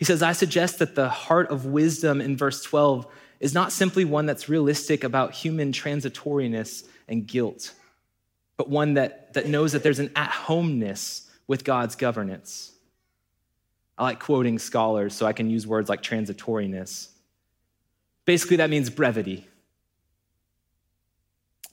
He 0.00 0.04
says, 0.04 0.20
I 0.20 0.32
suggest 0.32 0.80
that 0.80 0.96
the 0.96 1.08
heart 1.08 1.48
of 1.50 1.66
wisdom 1.66 2.20
in 2.20 2.36
verse 2.36 2.60
12 2.64 3.06
is 3.38 3.54
not 3.54 3.70
simply 3.70 4.04
one 4.04 4.26
that's 4.26 4.48
realistic 4.48 5.04
about 5.04 5.32
human 5.32 5.70
transitoriness 5.70 6.88
and 7.06 7.24
guilt, 7.24 7.72
but 8.56 8.68
one 8.68 8.94
that, 8.94 9.32
that 9.34 9.46
knows 9.46 9.70
that 9.74 9.84
there's 9.84 10.00
an 10.00 10.10
at 10.16 10.30
homeness 10.30 11.30
with 11.46 11.62
God's 11.62 11.94
governance. 11.94 12.72
I 13.96 14.04
like 14.04 14.20
quoting 14.20 14.58
scholars, 14.58 15.14
so 15.14 15.26
I 15.26 15.32
can 15.32 15.50
use 15.50 15.66
words 15.66 15.88
like 15.88 16.02
transitoriness. 16.02 17.08
Basically, 18.24 18.56
that 18.56 18.70
means 18.70 18.90
brevity. 18.90 19.46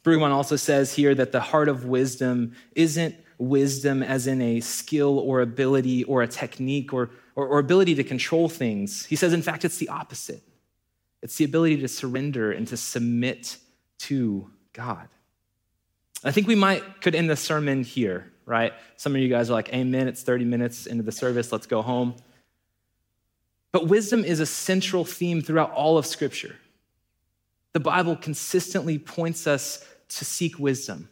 Brueggemann 0.03 0.31
also 0.31 0.55
says 0.55 0.93
here 0.93 1.13
that 1.15 1.31
the 1.31 1.39
heart 1.39 1.69
of 1.69 1.85
wisdom 1.85 2.53
isn't 2.75 3.15
wisdom 3.37 4.03
as 4.03 4.27
in 4.27 4.41
a 4.41 4.59
skill 4.59 5.19
or 5.19 5.41
ability 5.41 6.03
or 6.03 6.21
a 6.21 6.27
technique 6.27 6.93
or, 6.93 7.09
or, 7.35 7.47
or, 7.47 7.59
ability 7.59 7.95
to 7.95 8.03
control 8.03 8.47
things. 8.47 9.05
He 9.05 9.15
says, 9.15 9.33
in 9.33 9.41
fact, 9.41 9.65
it's 9.65 9.77
the 9.77 9.89
opposite. 9.89 10.43
It's 11.21 11.35
the 11.37 11.45
ability 11.45 11.77
to 11.77 11.87
surrender 11.87 12.51
and 12.51 12.67
to 12.67 12.77
submit 12.77 13.57
to 13.99 14.49
God. 14.73 15.07
I 16.23 16.31
think 16.31 16.47
we 16.47 16.55
might 16.55 17.01
could 17.01 17.15
end 17.15 17.29
the 17.29 17.35
sermon 17.35 17.83
here, 17.83 18.30
right? 18.51 18.73
Some 18.97 19.15
of 19.15 19.21
you 19.21 19.29
guys 19.29 19.49
are 19.49 19.53
like, 19.53 19.73
Amen, 19.73 20.09
it's 20.09 20.21
30 20.21 20.43
minutes 20.43 20.85
into 20.85 21.03
the 21.03 21.11
service, 21.11 21.51
let's 21.51 21.65
go 21.65 21.81
home. 21.81 22.15
But 23.71 23.87
wisdom 23.87 24.25
is 24.25 24.41
a 24.41 24.45
central 24.45 25.05
theme 25.05 25.41
throughout 25.41 25.71
all 25.71 25.97
of 25.97 26.05
Scripture. 26.05 26.57
The 27.71 27.79
Bible 27.79 28.17
consistently 28.17 28.99
points 28.99 29.47
us 29.47 29.87
to 30.09 30.25
seek 30.25 30.59
wisdom. 30.59 31.07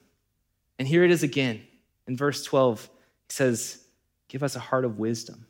And 0.77 0.85
here 0.85 1.05
it 1.05 1.11
is 1.11 1.23
again 1.23 1.61
in 2.05 2.17
verse 2.17 2.43
12. 2.43 2.83
He 3.29 3.33
says, 3.33 3.81
Give 4.27 4.43
us 4.43 4.57
a 4.57 4.59
heart 4.59 4.83
of 4.83 4.99
wisdom. 4.99 5.45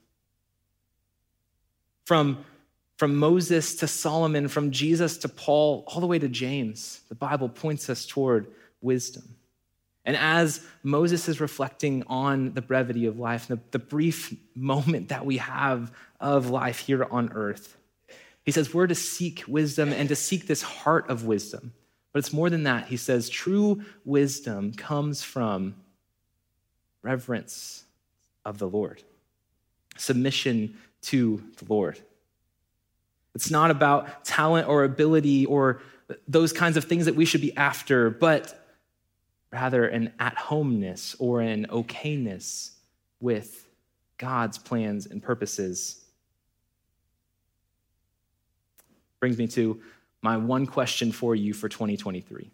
From, 2.05 2.45
from 2.97 3.15
Moses 3.15 3.75
to 3.77 3.87
Solomon, 3.87 4.47
from 4.47 4.69
Jesus 4.69 5.17
to 5.17 5.29
Paul, 5.29 5.83
all 5.87 5.99
the 5.99 6.07
way 6.07 6.19
to 6.19 6.29
James, 6.29 7.01
the 7.09 7.15
Bible 7.15 7.49
points 7.49 7.89
us 7.89 8.05
toward 8.05 8.47
wisdom. 8.81 9.35
And 10.09 10.17
as 10.17 10.65
Moses 10.81 11.29
is 11.29 11.39
reflecting 11.39 12.03
on 12.07 12.55
the 12.55 12.63
brevity 12.63 13.05
of 13.05 13.19
life, 13.19 13.47
the, 13.47 13.59
the 13.69 13.77
brief 13.77 14.35
moment 14.55 15.09
that 15.09 15.23
we 15.23 15.37
have 15.37 15.91
of 16.19 16.49
life 16.49 16.79
here 16.79 17.03
on 17.03 17.31
earth, 17.33 17.77
he 18.43 18.51
says 18.51 18.73
we're 18.73 18.87
to 18.87 18.95
seek 18.95 19.43
wisdom 19.47 19.93
and 19.93 20.09
to 20.09 20.15
seek 20.15 20.47
this 20.47 20.63
heart 20.63 21.11
of 21.11 21.25
wisdom. 21.25 21.73
But 22.11 22.17
it's 22.17 22.33
more 22.33 22.49
than 22.49 22.63
that. 22.63 22.87
He 22.87 22.97
says 22.97 23.29
true 23.29 23.83
wisdom 24.03 24.73
comes 24.73 25.21
from 25.21 25.75
reverence 27.03 27.83
of 28.45 28.57
the 28.57 28.67
Lord, 28.67 29.03
submission 29.95 30.75
to 31.03 31.43
the 31.57 31.71
Lord. 31.71 31.99
It's 33.35 33.51
not 33.51 33.69
about 33.69 34.25
talent 34.25 34.67
or 34.67 34.85
ability 34.85 35.45
or 35.45 35.83
those 36.27 36.51
kinds 36.51 36.77
of 36.77 36.85
things 36.85 37.05
that 37.05 37.15
we 37.15 37.25
should 37.25 37.41
be 37.41 37.55
after, 37.55 38.09
but 38.09 38.55
rather 39.51 39.85
an 39.87 40.13
at 40.19 40.35
homeness 40.35 41.15
or 41.19 41.41
an 41.41 41.65
okayness 41.69 42.71
with 43.19 43.67
God's 44.17 44.57
plans 44.57 45.05
and 45.05 45.21
purposes. 45.23 46.03
Brings 49.19 49.37
me 49.37 49.47
to 49.47 49.81
my 50.21 50.37
one 50.37 50.65
question 50.65 51.11
for 51.11 51.35
you 51.35 51.53
for 51.53 51.67
2023. 51.69 52.51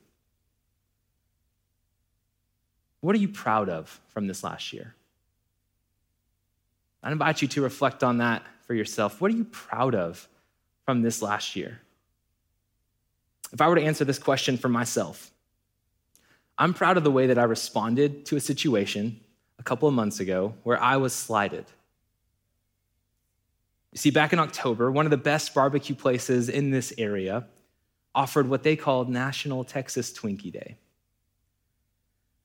What 3.01 3.15
are 3.15 3.19
you 3.19 3.27
proud 3.27 3.69
of 3.69 3.99
from 4.07 4.27
this 4.27 4.43
last 4.43 4.73
year? 4.73 4.95
I 7.03 7.11
invite 7.11 7.41
you 7.41 7.47
to 7.49 7.61
reflect 7.61 8.03
on 8.03 8.17
that 8.17 8.41
for 8.65 8.73
yourself. 8.73 9.21
What 9.21 9.31
are 9.31 9.35
you 9.35 9.45
proud 9.45 9.93
of 9.93 10.27
from 10.85 11.03
this 11.03 11.21
last 11.21 11.55
year? 11.55 11.81
If 13.53 13.61
I 13.61 13.67
were 13.67 13.75
to 13.75 13.83
answer 13.83 14.05
this 14.05 14.17
question 14.17 14.57
for 14.57 14.69
myself, 14.69 15.31
I'm 16.57 16.73
proud 16.73 16.97
of 16.97 17.03
the 17.03 17.11
way 17.11 17.27
that 17.27 17.37
I 17.37 17.43
responded 17.43 18.25
to 18.27 18.37
a 18.37 18.39
situation 18.39 19.19
a 19.59 19.63
couple 19.63 19.87
of 19.87 19.93
months 19.93 20.19
ago 20.19 20.53
where 20.63 20.81
I 20.81 20.97
was 20.97 21.13
slighted. 21.13 21.65
You 23.91 23.97
see, 23.97 24.09
back 24.09 24.33
in 24.33 24.39
October, 24.39 24.91
one 24.91 25.05
of 25.05 25.09
the 25.09 25.17
best 25.17 25.53
barbecue 25.53 25.95
places 25.95 26.49
in 26.49 26.71
this 26.71 26.93
area 26.97 27.45
offered 28.13 28.47
what 28.47 28.63
they 28.63 28.75
called 28.75 29.09
National 29.09 29.63
Texas 29.63 30.13
Twinkie 30.13 30.51
Day. 30.51 30.77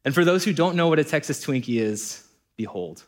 And 0.05 0.15
for 0.15 0.25
those 0.25 0.45
who 0.45 0.53
don't 0.53 0.77
know 0.77 0.89
what 0.89 0.99
a 0.99 1.05
Texas 1.05 1.45
Twinkie 1.45 1.81
is, 1.81 2.27
behold. 2.57 3.05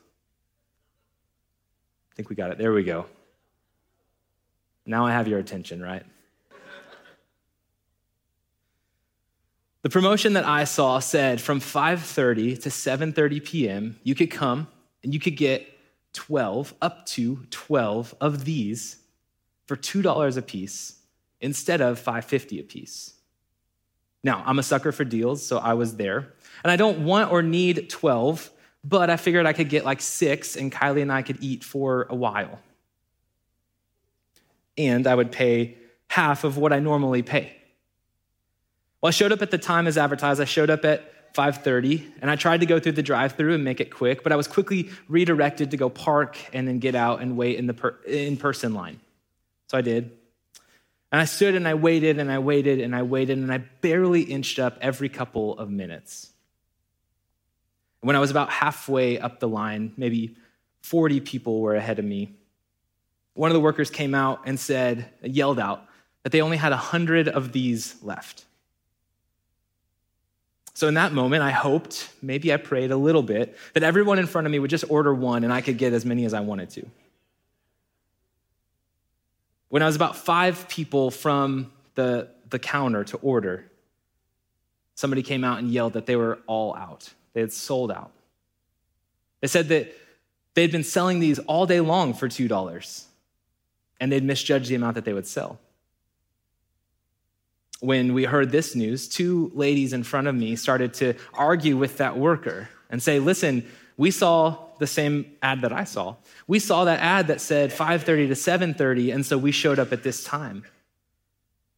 I 2.13 2.15
think 2.15 2.29
we 2.29 2.37
got 2.37 2.51
it. 2.51 2.59
There 2.59 2.73
we 2.73 2.85
go. 2.85 3.07
Now 4.85 5.07
I 5.07 5.13
have 5.13 5.27
your 5.29 5.39
attention, 5.39 5.81
right? 5.81 6.05
The 9.83 9.91
promotion 9.91 10.35
that 10.35 10.47
I 10.47 10.65
saw 10.65 11.01
said 11.01 11.41
from 11.41 11.61
5:30 11.61 12.63
to 12.63 12.69
7:30 12.69 13.45
p.m. 13.45 14.01
you 14.05 14.15
could 14.15 14.31
come 14.31 14.69
and 15.03 15.13
you 15.13 15.19
could 15.19 15.37
get 15.37 15.67
12 16.13 16.75
up 16.81 17.05
to 17.07 17.45
12 17.51 18.15
of 18.21 18.45
these 18.45 18.99
for 19.67 19.77
$2 19.77 20.37
a 20.37 20.43
piece 20.43 20.99
instead 21.41 21.81
of 21.81 22.01
5.50 22.01 22.61
a 22.61 22.63
piece. 22.63 23.15
Now, 24.23 24.43
I'm 24.47 24.59
a 24.59 24.63
sucker 24.63 24.93
for 24.93 25.05
deals, 25.05 25.45
so 25.45 25.59
I 25.59 25.75
was 25.75 25.97
there. 25.97 26.35
And 26.63 26.71
I 26.71 26.77
don't 26.77 27.05
want 27.05 27.33
or 27.33 27.43
need 27.43 27.91
12, 27.91 28.51
but 28.85 29.11
I 29.11 29.17
figured 29.17 29.47
I 29.47 29.53
could 29.53 29.69
get 29.69 29.85
like 29.85 30.01
6 30.01 30.57
and 30.57 30.71
Kylie 30.71 31.03
and 31.03 31.11
I 31.11 31.23
could 31.23 31.43
eat 31.43 31.65
for 31.65 32.07
a 32.09 32.15
while. 32.15 32.61
And 34.79 35.07
I 35.07 35.15
would 35.15 35.33
pay 35.33 35.77
half 36.09 36.45
of 36.45 36.57
what 36.57 36.73
I 36.73 36.79
normally 36.79 37.23
pay. 37.23 37.57
Well, 39.03 39.09
I 39.09 39.11
showed 39.11 39.33
up 39.33 39.43
at 39.43 39.51
the 39.51 39.59
time 39.59 39.89
as 39.89 39.99
advertised. 39.99 40.41
I 40.41 40.45
showed 40.45 40.71
up 40.71 40.85
at 40.85 41.35
5:30 41.35 42.13
and 42.21 42.31
I 42.31 42.37
tried 42.37 42.61
to 42.61 42.67
go 42.67 42.79
through 42.79 42.93
the 42.93 43.03
drive-through 43.03 43.55
and 43.55 43.65
make 43.65 43.81
it 43.81 43.91
quick, 43.91 44.23
but 44.23 44.33
I 44.33 44.37
was 44.37 44.47
quickly 44.47 44.91
redirected 45.09 45.73
to 45.73 45.77
go 45.77 45.91
park 45.91 46.39
and 46.53 46.69
then 46.69 46.79
get 46.79 46.95
out 46.95 47.21
and 47.21 47.37
wait 47.37 47.59
in 47.59 47.67
the 47.67 47.75
per- 47.75 47.99
in-person 48.07 48.75
line. 48.75 49.01
So 49.69 49.77
I 49.77 49.81
did. 49.81 50.13
And 51.11 51.21
I 51.21 51.25
stood 51.25 51.55
and 51.55 51.67
I 51.67 51.75
waited 51.75 52.19
and 52.19 52.31
I 52.31 52.39
waited 52.39 52.81
and 52.81 52.95
I 52.95 53.03
waited 53.03 53.39
and 53.39 53.53
I 53.53 53.59
barely 53.59 54.23
inched 54.23 54.59
up 54.59 54.79
every 54.81 55.09
couple 55.09 55.59
of 55.59 55.69
minutes. 55.69 56.31
When 58.03 58.15
I 58.15 58.21
was 58.21 58.31
about 58.31 58.51
halfway 58.51 59.19
up 59.19 59.41
the 59.41 59.49
line, 59.49 59.93
maybe 59.97 60.37
40 60.83 61.21
people 61.21 61.61
were 61.61 61.75
ahead 61.75 61.99
of 61.99 62.05
me. 62.05 62.35
One 63.35 63.51
of 63.51 63.55
the 63.55 63.61
workers 63.61 63.91
came 63.91 64.15
out 64.15 64.43
and 64.47 64.61
said, 64.61 65.09
yelled 65.23 65.59
out, 65.59 65.87
that 66.23 66.31
they 66.31 66.41
only 66.41 66.57
had 66.57 66.71
100 66.71 67.29
of 67.29 67.53
these 67.53 67.97
left. 68.03 68.45
So 70.75 70.89
in 70.89 70.95
that 70.95 71.13
moment, 71.13 71.43
I 71.43 71.51
hoped, 71.51 72.09
maybe 72.23 72.53
I 72.53 72.57
prayed 72.57 72.91
a 72.91 72.97
little 72.97 73.23
bit, 73.23 73.57
that 73.75 73.83
everyone 73.83 74.19
in 74.19 74.27
front 74.27 74.47
of 74.47 74.51
me 74.51 74.59
would 74.59 74.71
just 74.71 74.85
order 74.89 75.15
one 75.15 75.45
and 75.45 75.53
I 75.53 75.61
could 75.61 75.77
get 75.77 75.93
as 75.93 76.05
many 76.05 76.25
as 76.25 76.33
I 76.33 76.41
wanted 76.41 76.71
to. 76.71 76.87
When 79.69 79.83
I 79.83 79.87
was 79.87 79.97
about 79.97 80.17
five 80.17 80.69
people 80.69 81.11
from 81.11 81.73
the, 81.95 82.29
the 82.49 82.59
counter 82.59 83.05
to 83.05 83.17
order, 83.19 83.71
somebody 84.95 85.23
came 85.23 85.45
out 85.45 85.59
and 85.59 85.71
yelled 85.71 85.95
that 85.95 86.07
they 86.07 86.17
were 86.17 86.39
all 86.47 86.75
out. 86.75 87.13
They 87.33 87.41
had 87.41 87.53
sold 87.53 87.91
out. 87.91 88.11
They 89.41 89.49
said 89.49 89.69
that 89.69 89.95
they'd 90.55 90.73
been 90.73 90.85
selling 90.85 91.21
these 91.21 91.39
all 91.41 91.67
day 91.67 91.81
long 91.81 92.15
for 92.15 92.29
$2 92.29 93.05
and 94.01 94.13
they'd 94.13 94.25
misjudged 94.25 94.69
the 94.69 94.75
amount 94.75 94.95
that 94.95 95.05
they 95.05 95.13
would 95.13 95.27
sell 95.27 95.59
when 97.83 98.15
we 98.15 98.23
heard 98.23 98.53
this 98.53 98.77
news, 98.77 99.09
two 99.09 99.51
ladies 99.55 99.93
in 99.93 100.05
front 100.05 100.29
of 100.29 100.35
me 100.37 100.55
started 100.55 100.95
to 100.95 101.15
argue 101.35 101.77
with 101.77 101.97
that 101.97 102.17
worker 102.17 102.69
and 102.91 103.03
say, 103.03 103.19
listen, 103.19 103.67
we 103.97 104.13
saw 104.13 104.57
the 104.79 104.87
same 104.87 105.27
ad 105.43 105.63
that 105.63 105.73
I 105.73 105.83
saw. 105.83 106.15
We 106.47 106.61
saw 106.61 106.85
that 106.85 107.01
ad 107.01 107.27
that 107.27 107.41
said 107.41 107.73
5:30 107.73 108.29
to 108.29 108.35
7:30 108.35 109.13
and 109.13 109.27
so 109.27 109.37
we 109.37 109.51
showed 109.51 109.81
up 109.81 109.93
at 109.93 110.05
this 110.05 110.23
time. 110.23 110.65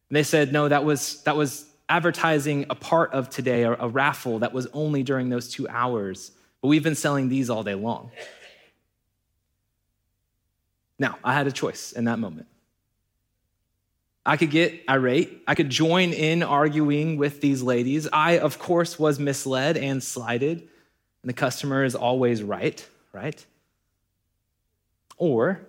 And 0.09 0.15
they 0.15 0.23
said, 0.23 0.53
"No, 0.53 0.67
that 0.67 0.85
was 0.85 1.23
that 1.23 1.35
was 1.35 1.65
advertising 1.89 2.67
a 2.69 2.75
part 2.75 3.11
of 3.11 3.29
today, 3.29 3.63
a, 3.63 3.73
a 3.73 3.89
raffle 3.89 4.39
that 4.39 4.53
was 4.53 4.67
only 4.73 5.01
during 5.01 5.29
those 5.29 5.49
2 5.49 5.67
hours. 5.67 6.31
But 6.61 6.67
we've 6.67 6.83
been 6.83 6.95
selling 6.95 7.29
these 7.29 7.49
all 7.49 7.63
day 7.63 7.75
long." 7.75 8.11
Now, 10.97 11.17
I 11.23 11.33
had 11.33 11.47
a 11.47 11.51
choice 11.51 11.91
in 11.91 12.05
that 12.05 12.19
moment. 12.19 12.47
I 14.25 14.37
could 14.37 14.49
get 14.49 14.83
irate. 14.89 15.43
I 15.47 15.53
could 15.53 15.69
join 15.69 16.11
in 16.11 16.41
arguing 16.41 17.17
with 17.17 17.41
these 17.41 17.61
ladies. 17.61 18.07
I, 18.11 18.39
of 18.39 18.57
course, 18.57 18.97
was 18.97 19.19
misled 19.19 19.77
and 19.77 20.01
slighted, 20.01 20.59
and 20.59 21.29
the 21.29 21.33
customer 21.33 21.83
is 21.83 21.93
always 21.93 22.41
right, 22.41 22.85
right? 23.13 23.45
Or 25.17 25.61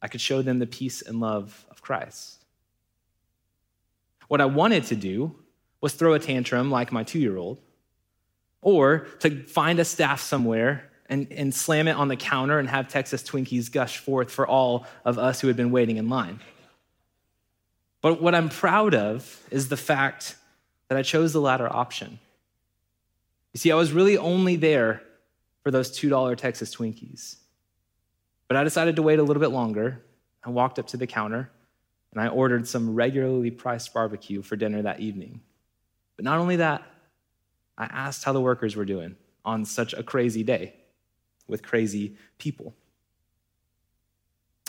I 0.00 0.08
could 0.08 0.20
show 0.20 0.42
them 0.42 0.60
the 0.60 0.66
peace 0.66 1.02
and 1.02 1.20
love 1.20 1.64
of 1.70 1.82
Christ. 1.82 2.36
What 4.28 4.40
I 4.40 4.46
wanted 4.46 4.84
to 4.84 4.96
do 4.96 5.34
was 5.80 5.94
throw 5.94 6.14
a 6.14 6.20
tantrum 6.20 6.70
like 6.70 6.92
my 6.92 7.02
two 7.02 7.18
year 7.18 7.36
old, 7.36 7.58
or 8.62 9.08
to 9.20 9.42
find 9.42 9.80
a 9.80 9.84
staff 9.84 10.20
somewhere 10.20 10.89
and, 11.10 11.30
and 11.32 11.52
slam 11.52 11.88
it 11.88 11.96
on 11.96 12.06
the 12.06 12.16
counter 12.16 12.58
and 12.60 12.68
have 12.68 12.88
Texas 12.88 13.22
Twinkies 13.22 13.70
gush 13.70 13.98
forth 13.98 14.30
for 14.30 14.46
all 14.46 14.86
of 15.04 15.18
us 15.18 15.40
who 15.40 15.48
had 15.48 15.56
been 15.56 15.72
waiting 15.72 15.96
in 15.96 16.08
line. 16.08 16.38
But 18.00 18.22
what 18.22 18.34
I'm 18.34 18.48
proud 18.48 18.94
of 18.94 19.42
is 19.50 19.68
the 19.68 19.76
fact 19.76 20.36
that 20.88 20.96
I 20.96 21.02
chose 21.02 21.32
the 21.32 21.40
latter 21.40 21.70
option. 21.70 22.20
You 23.52 23.58
see, 23.58 23.72
I 23.72 23.74
was 23.74 23.92
really 23.92 24.16
only 24.16 24.54
there 24.54 25.02
for 25.64 25.72
those 25.72 25.90
$2 25.90 26.36
Texas 26.36 26.74
Twinkies. 26.74 27.36
But 28.46 28.56
I 28.56 28.64
decided 28.64 28.96
to 28.96 29.02
wait 29.02 29.18
a 29.18 29.22
little 29.22 29.40
bit 29.40 29.50
longer. 29.50 30.02
I 30.44 30.50
walked 30.50 30.78
up 30.78 30.86
to 30.88 30.96
the 30.96 31.06
counter 31.06 31.50
and 32.12 32.22
I 32.22 32.28
ordered 32.28 32.66
some 32.66 32.94
regularly 32.94 33.50
priced 33.50 33.92
barbecue 33.92 34.42
for 34.42 34.56
dinner 34.56 34.82
that 34.82 35.00
evening. 35.00 35.40
But 36.16 36.24
not 36.24 36.38
only 36.38 36.56
that, 36.56 36.82
I 37.76 37.84
asked 37.84 38.24
how 38.24 38.32
the 38.32 38.40
workers 38.40 38.76
were 38.76 38.84
doing 38.84 39.16
on 39.44 39.64
such 39.64 39.92
a 39.92 40.02
crazy 40.02 40.44
day 40.44 40.74
with 41.50 41.62
crazy 41.62 42.16
people. 42.38 42.74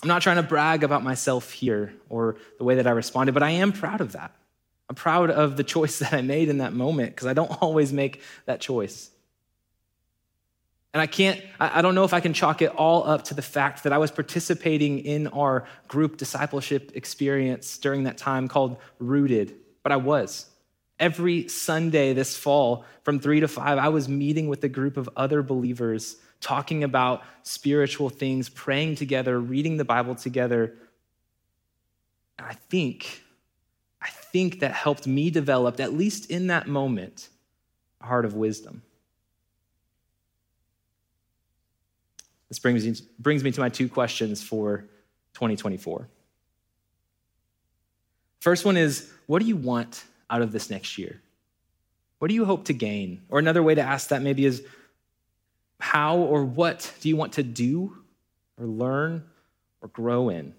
I'm 0.02 0.08
not 0.08 0.22
trying 0.22 0.38
to 0.38 0.44
brag 0.44 0.84
about 0.84 1.04
myself 1.04 1.52
here 1.52 1.94
or 2.10 2.38
the 2.58 2.64
way 2.64 2.76
that 2.76 2.88
I 2.88 2.92
responded, 2.92 3.34
but 3.34 3.44
I 3.44 3.52
am 3.52 3.72
proud 3.72 4.02
of 4.02 4.14
that. 4.14 4.36
I'm 4.90 4.96
proud 4.96 5.30
of 5.30 5.58
the 5.58 5.64
choice 5.76 6.00
that 6.00 6.14
I 6.14 6.22
made 6.22 6.50
in 6.50 6.58
that 6.58 6.74
moment 6.74 7.12
because 7.12 7.28
I 7.28 7.34
don't 7.34 7.52
always 7.62 7.94
make 7.94 8.22
that 8.46 8.60
choice. 8.60 9.12
And 10.94 11.00
I 11.00 11.08
can't, 11.08 11.42
I 11.58 11.82
don't 11.82 11.96
know 11.96 12.04
if 12.04 12.14
I 12.14 12.20
can 12.20 12.34
chalk 12.34 12.62
it 12.62 12.76
all 12.76 13.08
up 13.08 13.24
to 13.26 13.34
the 13.34 13.42
fact 13.42 13.84
that 13.84 13.94
I 13.94 13.98
was 13.98 14.12
participating 14.12 15.00
in 15.00 15.28
our 15.28 15.66
group 15.88 16.18
discipleship 16.18 16.92
experience 16.96 17.78
during 17.78 18.04
that 18.04 18.18
time 18.18 18.50
called 18.50 18.76
Rooted, 19.00 19.56
but 19.84 19.94
I 19.94 19.96
was. 19.96 20.48
Every 21.00 21.48
Sunday 21.48 22.12
this 22.12 22.36
fall 22.36 22.86
from 23.04 23.22
three 23.22 23.40
to 23.40 23.48
five, 23.48 23.78
I 23.78 23.88
was 23.88 24.10
meeting 24.10 24.50
with 24.50 24.64
a 24.66 24.70
group 24.70 24.98
of 24.98 25.10
other 25.16 25.42
believers, 25.42 26.18
talking 26.42 26.84
about 26.84 27.24
spiritual 27.44 28.10
things, 28.10 28.50
praying 28.50 28.96
together, 28.96 29.40
reading 29.40 29.78
the 29.78 29.86
Bible 29.86 30.16
together. 30.16 30.76
And 32.38 32.48
I 32.48 32.54
think, 32.54 33.24
I 34.02 34.10
think 34.10 34.60
that 34.60 34.74
helped 34.74 35.08
me 35.08 35.30
develop, 35.30 35.80
at 35.80 35.94
least 35.94 36.30
in 36.30 36.48
that 36.48 36.68
moment, 36.68 37.30
a 38.02 38.08
heart 38.08 38.26
of 38.26 38.34
wisdom. 38.34 38.82
This 42.50 42.60
brings 42.60 42.86
me, 42.86 42.96
brings 43.18 43.44
me 43.44 43.52
to 43.52 43.62
my 43.62 43.70
two 43.70 43.88
questions 43.88 44.44
for 44.44 44.80
2024. 45.36 46.10
First 48.42 48.66
one 48.66 48.76
is 48.76 49.10
what 49.28 49.40
do 49.40 49.48
you 49.48 49.56
want 49.56 50.04
out 50.30 50.42
of 50.42 50.52
this 50.52 50.70
next 50.70 50.98
year? 50.98 51.22
What 52.20 52.28
do 52.28 52.34
you 52.34 52.44
hope 52.44 52.66
to 52.66 52.74
gain? 52.74 53.22
Or 53.30 53.40
another 53.40 53.64
way 53.64 53.76
to 53.76 53.82
ask 53.82 54.10
that 54.10 54.22
maybe 54.22 54.46
is 54.46 54.66
how 55.82 56.18
or 56.18 56.46
what 56.46 56.94
do 57.02 57.10
you 57.10 57.18
want 57.18 57.34
to 57.34 57.44
do 57.44 57.98
or 58.58 58.66
learn 58.66 59.24
or 59.82 59.88
grow 59.88 60.30
in? 60.30 60.54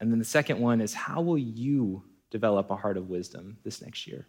And 0.00 0.10
then 0.10 0.18
the 0.18 0.24
second 0.24 0.60
one 0.60 0.80
is 0.80 0.92
how 0.92 1.22
will 1.22 1.38
you 1.38 2.02
develop 2.30 2.70
a 2.70 2.76
heart 2.76 2.96
of 2.96 3.08
wisdom 3.08 3.56
this 3.64 3.80
next 3.80 4.06
year? 4.06 4.26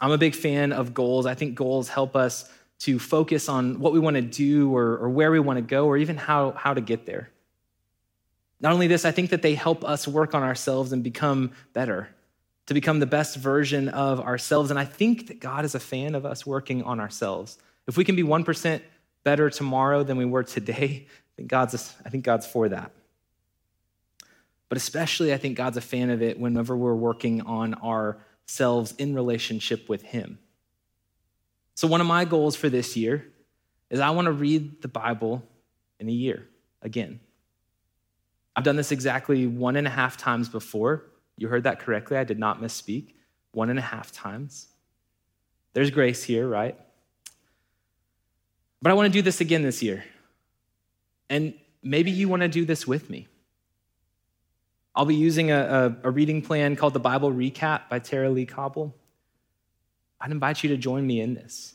I'm 0.00 0.12
a 0.12 0.18
big 0.18 0.34
fan 0.34 0.72
of 0.72 0.94
goals. 0.94 1.26
I 1.26 1.34
think 1.34 1.56
goals 1.56 1.88
help 1.88 2.14
us 2.14 2.50
to 2.80 2.98
focus 3.00 3.48
on 3.48 3.80
what 3.80 3.92
we 3.92 3.98
want 3.98 4.14
to 4.14 4.22
do 4.22 4.74
or, 4.74 4.96
or 4.98 5.08
where 5.10 5.32
we 5.32 5.40
want 5.40 5.56
to 5.56 5.62
go 5.62 5.86
or 5.86 5.96
even 5.96 6.16
how, 6.16 6.52
how 6.52 6.72
to 6.72 6.80
get 6.80 7.04
there. 7.04 7.30
Not 8.60 8.72
only 8.72 8.86
this, 8.86 9.04
I 9.04 9.10
think 9.10 9.30
that 9.30 9.42
they 9.42 9.54
help 9.54 9.84
us 9.84 10.06
work 10.06 10.34
on 10.34 10.42
ourselves 10.42 10.92
and 10.92 11.02
become 11.02 11.52
better, 11.72 12.08
to 12.68 12.74
become 12.74 13.00
the 13.00 13.06
best 13.06 13.36
version 13.36 13.88
of 13.88 14.20
ourselves. 14.20 14.70
And 14.70 14.78
I 14.78 14.84
think 14.84 15.28
that 15.28 15.40
God 15.40 15.64
is 15.64 15.74
a 15.74 15.80
fan 15.80 16.14
of 16.14 16.26
us 16.26 16.44
working 16.44 16.82
on 16.82 17.00
ourselves. 17.00 17.56
If 17.86 17.96
we 17.96 18.04
can 18.04 18.14
be 18.14 18.22
1% 18.22 18.82
better 19.24 19.48
tomorrow 19.48 20.02
than 20.02 20.18
we 20.18 20.26
were 20.26 20.44
today, 20.44 21.06
I 21.08 21.32
think 21.34 21.48
God's, 21.48 21.94
I 22.04 22.10
think 22.10 22.24
God's 22.24 22.46
for 22.46 22.68
that. 22.68 22.92
But 24.68 24.76
especially, 24.76 25.32
I 25.32 25.38
think 25.38 25.56
God's 25.56 25.78
a 25.78 25.80
fan 25.80 26.10
of 26.10 26.20
it 26.20 26.38
whenever 26.38 26.76
we're 26.76 26.94
working 26.94 27.40
on 27.40 27.72
ourselves 27.76 28.94
in 28.98 29.14
relationship 29.14 29.88
with 29.88 30.02
Him. 30.02 30.38
So, 31.74 31.88
one 31.88 32.02
of 32.02 32.06
my 32.06 32.26
goals 32.26 32.54
for 32.54 32.68
this 32.68 32.98
year 32.98 33.24
is 33.88 33.98
I 33.98 34.10
want 34.10 34.26
to 34.26 34.32
read 34.32 34.82
the 34.82 34.88
Bible 34.88 35.42
in 35.98 36.06
a 36.06 36.12
year 36.12 36.46
again. 36.82 37.20
I've 38.54 38.64
done 38.64 38.76
this 38.76 38.92
exactly 38.92 39.46
one 39.46 39.76
and 39.76 39.86
a 39.86 39.90
half 39.90 40.18
times 40.18 40.50
before. 40.50 41.04
You 41.38 41.48
heard 41.48 41.62
that 41.64 41.78
correctly. 41.78 42.16
I 42.16 42.24
did 42.24 42.38
not 42.38 42.60
misspeak. 42.60 43.14
One 43.52 43.70
and 43.70 43.78
a 43.78 43.82
half 43.82 44.12
times. 44.12 44.66
There's 45.72 45.90
grace 45.90 46.22
here, 46.22 46.46
right? 46.46 46.78
But 48.82 48.90
I 48.90 48.94
want 48.94 49.06
to 49.06 49.12
do 49.12 49.22
this 49.22 49.40
again 49.40 49.62
this 49.62 49.82
year. 49.82 50.04
And 51.30 51.54
maybe 51.82 52.10
you 52.10 52.28
want 52.28 52.42
to 52.42 52.48
do 52.48 52.64
this 52.64 52.86
with 52.86 53.08
me. 53.08 53.28
I'll 54.94 55.04
be 55.04 55.14
using 55.14 55.50
a, 55.50 55.96
a, 56.02 56.08
a 56.08 56.10
reading 56.10 56.42
plan 56.42 56.74
called 56.74 56.92
the 56.92 57.00
Bible 57.00 57.30
Recap 57.32 57.88
by 57.88 58.00
Tara-Leigh 58.00 58.46
Cobble. 58.46 58.94
I'd 60.20 60.32
invite 60.32 60.64
you 60.64 60.70
to 60.70 60.76
join 60.76 61.06
me 61.06 61.20
in 61.20 61.34
this. 61.34 61.74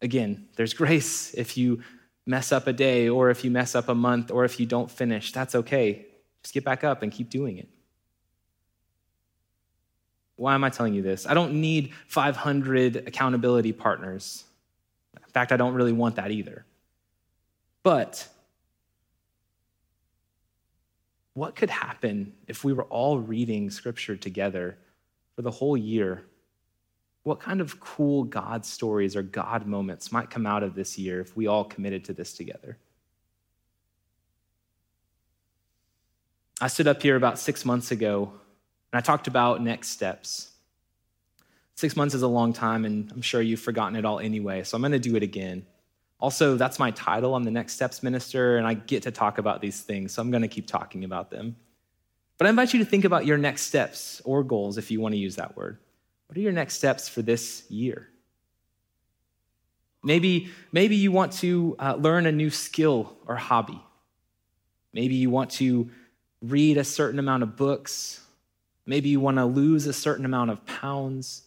Again, 0.00 0.48
there's 0.56 0.74
grace 0.74 1.32
if 1.34 1.56
you 1.56 1.82
mess 2.26 2.50
up 2.50 2.66
a 2.66 2.72
day 2.72 3.08
or 3.08 3.30
if 3.30 3.44
you 3.44 3.50
mess 3.50 3.76
up 3.76 3.88
a 3.88 3.94
month 3.94 4.32
or 4.32 4.44
if 4.44 4.58
you 4.58 4.66
don't 4.66 4.90
finish. 4.90 5.32
That's 5.32 5.54
okay. 5.54 6.06
Just 6.42 6.54
get 6.54 6.64
back 6.64 6.84
up 6.84 7.02
and 7.02 7.12
keep 7.12 7.30
doing 7.30 7.58
it. 7.58 7.68
Why 10.36 10.54
am 10.54 10.64
I 10.64 10.70
telling 10.70 10.94
you 10.94 11.02
this? 11.02 11.26
I 11.26 11.34
don't 11.34 11.60
need 11.60 11.92
500 12.08 12.96
accountability 13.06 13.72
partners. 13.72 14.44
In 15.16 15.30
fact, 15.30 15.52
I 15.52 15.56
don't 15.56 15.74
really 15.74 15.92
want 15.92 16.16
that 16.16 16.30
either. 16.30 16.64
But 17.82 18.28
what 21.34 21.54
could 21.54 21.70
happen 21.70 22.32
if 22.46 22.64
we 22.64 22.72
were 22.72 22.84
all 22.84 23.18
reading 23.18 23.70
scripture 23.70 24.16
together 24.16 24.76
for 25.36 25.42
the 25.42 25.50
whole 25.50 25.76
year? 25.76 26.24
What 27.22 27.40
kind 27.40 27.60
of 27.60 27.78
cool 27.80 28.24
God 28.24 28.66
stories 28.66 29.14
or 29.14 29.22
God 29.22 29.66
moments 29.66 30.10
might 30.12 30.28
come 30.28 30.46
out 30.46 30.62
of 30.62 30.74
this 30.74 30.98
year 30.98 31.20
if 31.20 31.36
we 31.36 31.46
all 31.46 31.64
committed 31.64 32.04
to 32.06 32.12
this 32.12 32.32
together? 32.32 32.78
I 36.62 36.68
stood 36.68 36.86
up 36.86 37.02
here 37.02 37.16
about 37.16 37.40
six 37.40 37.64
months 37.64 37.90
ago 37.90 38.32
and 38.92 38.98
I 38.98 39.00
talked 39.00 39.26
about 39.26 39.60
next 39.60 39.88
steps. 39.88 40.52
Six 41.74 41.96
months 41.96 42.14
is 42.14 42.22
a 42.22 42.28
long 42.28 42.52
time, 42.52 42.84
and 42.84 43.10
I'm 43.10 43.20
sure 43.20 43.42
you've 43.42 43.58
forgotten 43.58 43.96
it 43.96 44.04
all 44.04 44.20
anyway, 44.20 44.62
so 44.62 44.76
I'm 44.76 44.82
going 44.82 44.92
to 44.92 45.00
do 45.00 45.16
it 45.16 45.24
again. 45.24 45.66
Also, 46.20 46.56
that's 46.56 46.78
my 46.78 46.92
title. 46.92 47.34
I'm 47.34 47.42
the 47.42 47.50
Next 47.50 47.72
Steps 47.72 48.04
Minister, 48.04 48.58
and 48.58 48.66
I 48.66 48.74
get 48.74 49.02
to 49.02 49.10
talk 49.10 49.38
about 49.38 49.60
these 49.60 49.80
things, 49.80 50.12
so 50.12 50.22
I'm 50.22 50.30
going 50.30 50.42
to 50.42 50.48
keep 50.48 50.68
talking 50.68 51.02
about 51.02 51.30
them. 51.30 51.56
But 52.38 52.46
I 52.46 52.50
invite 52.50 52.72
you 52.72 52.78
to 52.78 52.84
think 52.84 53.04
about 53.04 53.26
your 53.26 53.38
next 53.38 53.62
steps 53.62 54.22
or 54.24 54.44
goals, 54.44 54.78
if 54.78 54.92
you 54.92 55.00
want 55.00 55.14
to 55.14 55.18
use 55.18 55.34
that 55.36 55.56
word. 55.56 55.78
What 56.28 56.36
are 56.36 56.42
your 56.42 56.52
next 56.52 56.74
steps 56.74 57.08
for 57.08 57.22
this 57.22 57.68
year? 57.70 58.08
Maybe, 60.04 60.52
maybe 60.70 60.94
you 60.94 61.10
want 61.10 61.32
to 61.38 61.74
uh, 61.80 61.94
learn 61.96 62.26
a 62.26 62.32
new 62.32 62.50
skill 62.50 63.16
or 63.26 63.34
hobby. 63.34 63.82
Maybe 64.92 65.16
you 65.16 65.30
want 65.30 65.50
to 65.52 65.90
read 66.42 66.76
a 66.76 66.84
certain 66.84 67.18
amount 67.18 67.42
of 67.42 67.56
books. 67.56 68.20
Maybe 68.84 69.08
you 69.08 69.20
want 69.20 69.36
to 69.36 69.44
lose 69.44 69.86
a 69.86 69.92
certain 69.92 70.24
amount 70.24 70.50
of 70.50 70.64
pounds. 70.66 71.42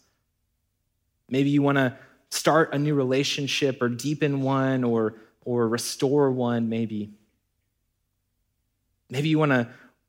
Maybe 1.29 1.49
you 1.49 1.61
want 1.61 1.77
to 1.77 1.97
start 2.29 2.73
a 2.73 2.79
new 2.79 2.95
relationship 2.95 3.81
or 3.81 3.89
deepen 3.89 4.41
one 4.41 4.83
or, 4.83 5.15
or 5.43 5.67
restore 5.67 6.31
one, 6.31 6.69
maybe. 6.69 7.11
Maybe 9.09 9.29
you 9.29 9.37
want 9.37 9.51
to 9.51 9.67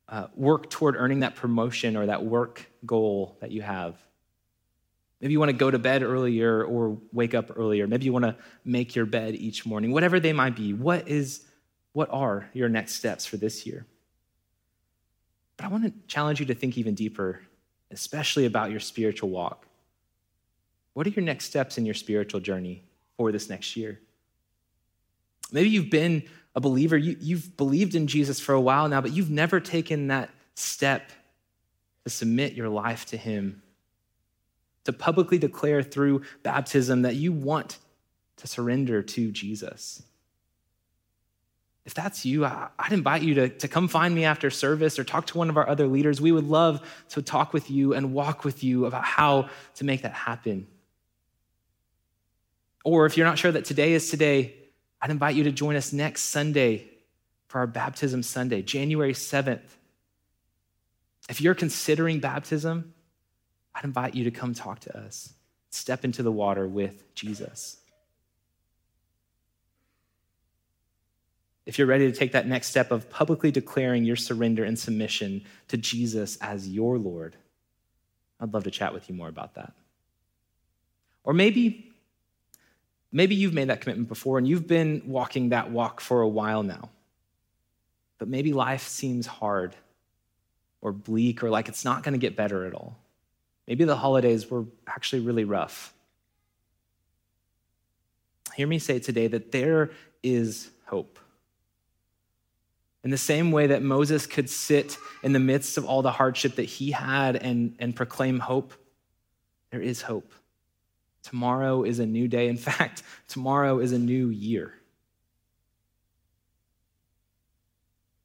uh, 0.09 0.27
work 0.35 0.69
toward 0.69 0.95
earning 0.95 1.19
that 1.19 1.35
promotion 1.35 1.97
or 1.97 2.05
that 2.05 2.23
work 2.23 2.65
goal 2.85 3.37
that 3.41 3.51
you 3.51 3.61
have. 3.61 3.95
Maybe 5.19 5.33
you 5.33 5.39
want 5.39 5.49
to 5.49 5.57
go 5.57 5.71
to 5.71 5.79
bed 5.79 6.03
earlier 6.03 6.63
or 6.63 6.97
wake 7.11 7.33
up 7.33 7.51
earlier. 7.57 7.87
Maybe 7.87 8.05
you 8.05 8.13
want 8.13 8.25
to 8.25 8.35
make 8.63 8.95
your 8.95 9.05
bed 9.05 9.35
each 9.35 9.65
morning. 9.65 9.91
Whatever 9.91 10.19
they 10.19 10.33
might 10.33 10.55
be, 10.55 10.73
what 10.73 11.07
is 11.07 11.43
what 11.93 12.09
are 12.11 12.47
your 12.53 12.69
next 12.69 12.93
steps 12.93 13.25
for 13.25 13.37
this 13.37 13.65
year? 13.65 13.87
But 15.57 15.65
I 15.65 15.69
want 15.69 15.83
to 15.85 15.93
challenge 16.07 16.39
you 16.39 16.45
to 16.45 16.53
think 16.53 16.77
even 16.77 16.93
deeper, 16.93 17.41
especially 17.91 18.45
about 18.45 18.71
your 18.71 18.79
spiritual 18.79 19.29
walk. 19.29 19.67
What 20.93 21.05
are 21.05 21.11
your 21.11 21.25
next 21.25 21.45
steps 21.45 21.77
in 21.77 21.85
your 21.85 21.95
spiritual 21.95 22.39
journey 22.39 22.83
for 23.17 23.31
this 23.31 23.49
next 23.49 23.75
year? 23.75 23.99
Maybe 25.51 25.69
you've 25.69 25.89
been 25.89 26.23
a 26.55 26.59
believer, 26.59 26.97
you, 26.97 27.35
have 27.35 27.55
believed 27.55 27.95
in 27.95 28.07
Jesus 28.07 28.39
for 28.39 28.53
a 28.53 28.61
while 28.61 28.87
now, 28.89 29.01
but 29.01 29.11
you've 29.11 29.29
never 29.29 29.59
taken 29.59 30.07
that 30.07 30.29
step 30.55 31.11
to 32.03 32.09
submit 32.09 32.53
your 32.53 32.69
life 32.69 33.05
to 33.07 33.17
Him, 33.17 33.61
to 34.85 34.93
publicly 34.93 35.37
declare 35.37 35.83
through 35.83 36.23
baptism 36.41 37.03
that 37.03 37.15
you 37.15 37.31
want 37.31 37.77
to 38.37 38.47
surrender 38.47 39.03
to 39.03 39.31
Jesus. 39.31 40.01
That's 41.97 42.27
you, 42.27 42.45
I, 42.45 42.69
would 42.83 42.93
invite 42.93 43.23
you 43.23 43.33
to, 43.33 43.49
to 43.49 43.67
come 43.67 43.87
find 43.87 44.13
me 44.13 44.23
after 44.23 44.51
service 44.51 44.99
or 44.99 45.03
talk 45.03 45.25
to 45.27 45.37
one 45.39 45.49
of 45.49 45.57
our 45.57 45.67
other 45.67 45.87
leaders. 45.87 46.21
We 46.21 46.31
would 46.31 46.47
love 46.47 46.79
to 47.09 47.23
talk 47.23 47.53
with 47.53 47.71
you 47.71 47.95
and 47.95 48.13
walk 48.13 48.43
with 48.43 48.63
you 48.63 48.85
about 48.85 49.03
how 49.03 49.49
to 49.77 49.83
make 49.83 50.03
that 50.03 50.13
happen. 50.13 50.67
Or 52.85 53.07
if 53.07 53.17
you're 53.17 53.25
not 53.25 53.39
sure 53.39 53.51
that 53.51 53.65
today 53.65 53.93
is 53.93 54.11
today, 54.11 54.53
I'd 55.01 55.09
invite 55.09 55.35
you 55.35 55.45
to 55.45 55.51
join 55.51 55.75
us 55.75 55.91
next 55.91 56.25
Sunday 56.25 56.87
for 57.47 57.57
our 57.61 57.67
Baptism 57.67 58.21
Sunday, 58.21 58.61
January 58.61 59.13
7th. 59.13 59.67
If 61.29 61.41
you're 61.41 61.55
considering 61.55 62.19
baptism, 62.19 62.93
I'd 63.73 63.85
invite 63.85 64.13
you 64.13 64.23
to 64.25 64.31
come 64.31 64.53
talk 64.53 64.81
to 64.81 64.95
us. 64.95 65.33
Step 65.71 66.05
into 66.05 66.21
the 66.21 66.31
water 66.31 66.67
with 66.67 67.15
Jesus. 67.15 67.77
If 71.67 71.77
you're 71.77 71.85
ready 71.85 72.11
to 72.11 72.17
take 72.17 72.31
that 72.31 72.47
next 72.47 72.67
step 72.67 72.89
of 72.89 73.09
publicly 73.09 73.51
declaring 73.51 74.03
your 74.03 74.15
surrender 74.15 74.63
and 74.63 74.79
submission 74.79 75.43
to 75.67 75.77
Jesus 75.77 76.37
as 76.37 76.67
your 76.67 76.97
Lord, 76.97 77.35
I'd 78.39 78.53
love 78.53 78.63
to 78.63 78.71
chat 78.71 78.93
with 78.93 79.07
you 79.09 79.15
more 79.15 79.27
about 79.27 79.53
that. 79.55 79.73
Or 81.23 81.33
maybe 81.33 81.87
Maybe 83.11 83.35
you've 83.35 83.53
made 83.53 83.69
that 83.69 83.81
commitment 83.81 84.09
before 84.09 84.37
and 84.37 84.47
you've 84.47 84.67
been 84.67 85.01
walking 85.05 85.49
that 85.49 85.71
walk 85.71 86.01
for 86.01 86.21
a 86.21 86.27
while 86.27 86.63
now. 86.63 86.89
But 88.17 88.27
maybe 88.27 88.53
life 88.53 88.87
seems 88.87 89.25
hard 89.25 89.75
or 90.81 90.91
bleak 90.91 91.43
or 91.43 91.49
like 91.49 91.69
it's 91.69 91.85
not 91.85 92.03
going 92.03 92.13
to 92.13 92.19
get 92.19 92.35
better 92.35 92.65
at 92.65 92.73
all. 92.73 92.97
Maybe 93.67 93.85
the 93.85 93.95
holidays 93.95 94.49
were 94.49 94.65
actually 94.87 95.21
really 95.21 95.45
rough. 95.45 95.93
Hear 98.55 98.67
me 98.67 98.79
say 98.79 98.99
today 98.99 99.27
that 99.27 99.51
there 99.51 99.91
is 100.23 100.69
hope. 100.85 101.19
In 103.07 103.11
the 103.11 103.17
same 103.17 103.53
way 103.53 103.67
that 103.67 103.81
Moses 103.81 104.27
could 104.27 104.49
sit 104.49 104.97
in 105.23 105.31
the 105.31 105.39
midst 105.39 105.77
of 105.77 105.85
all 105.85 106.01
the 106.01 106.11
hardship 106.11 106.55
that 106.55 106.65
he 106.65 106.91
had 106.91 107.37
and, 107.37 107.73
and 107.79 107.95
proclaim 107.95 108.37
hope, 108.37 108.73
there 109.69 109.79
is 109.79 110.01
hope. 110.01 110.33
Tomorrow 111.23 111.83
is 111.83 111.99
a 111.99 112.05
new 112.05 112.27
day. 112.27 112.49
In 112.49 112.57
fact, 112.57 113.03
tomorrow 113.29 113.79
is 113.79 113.93
a 113.93 113.97
new 113.97 114.27
year. 114.27 114.73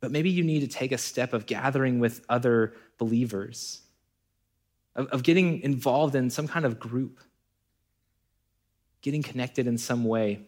But 0.01 0.11
maybe 0.11 0.31
you 0.31 0.43
need 0.43 0.63
to 0.63 0.67
take 0.67 0.91
a 0.91 0.99
step 0.99 1.33
of 1.33 1.47
gathering 1.47 2.01
with 2.01 2.25
other 2.29 2.75
believers, 2.99 3.83
of, 4.97 5.07
of 5.11 5.23
getting 5.23 5.61
involved 5.61 6.17
in 6.17 6.29
some 6.29 6.49
kind 6.49 6.65
of 6.65 6.81
group, 6.81 7.21
getting 9.01 9.23
connected 9.23 9.69
in 9.69 9.79
some 9.79 10.03
way. 10.03 10.41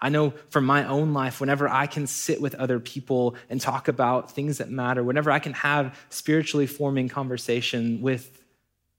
I 0.00 0.08
know 0.08 0.34
from 0.50 0.66
my 0.66 0.86
own 0.86 1.12
life, 1.12 1.40
whenever 1.40 1.68
I 1.68 1.86
can 1.86 2.06
sit 2.06 2.40
with 2.40 2.54
other 2.56 2.78
people 2.78 3.36
and 3.48 3.60
talk 3.60 3.88
about 3.88 4.30
things 4.30 4.58
that 4.58 4.70
matter, 4.70 5.02
whenever 5.02 5.30
I 5.30 5.38
can 5.38 5.52
have 5.54 5.98
spiritually 6.10 6.66
forming 6.66 7.08
conversation 7.08 8.00
with 8.02 8.42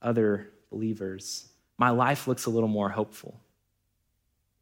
other 0.02 0.50
believers, 0.70 1.48
my 1.76 1.90
life 1.90 2.26
looks 2.26 2.46
a 2.46 2.50
little 2.50 2.68
more 2.68 2.88
hopeful. 2.88 3.40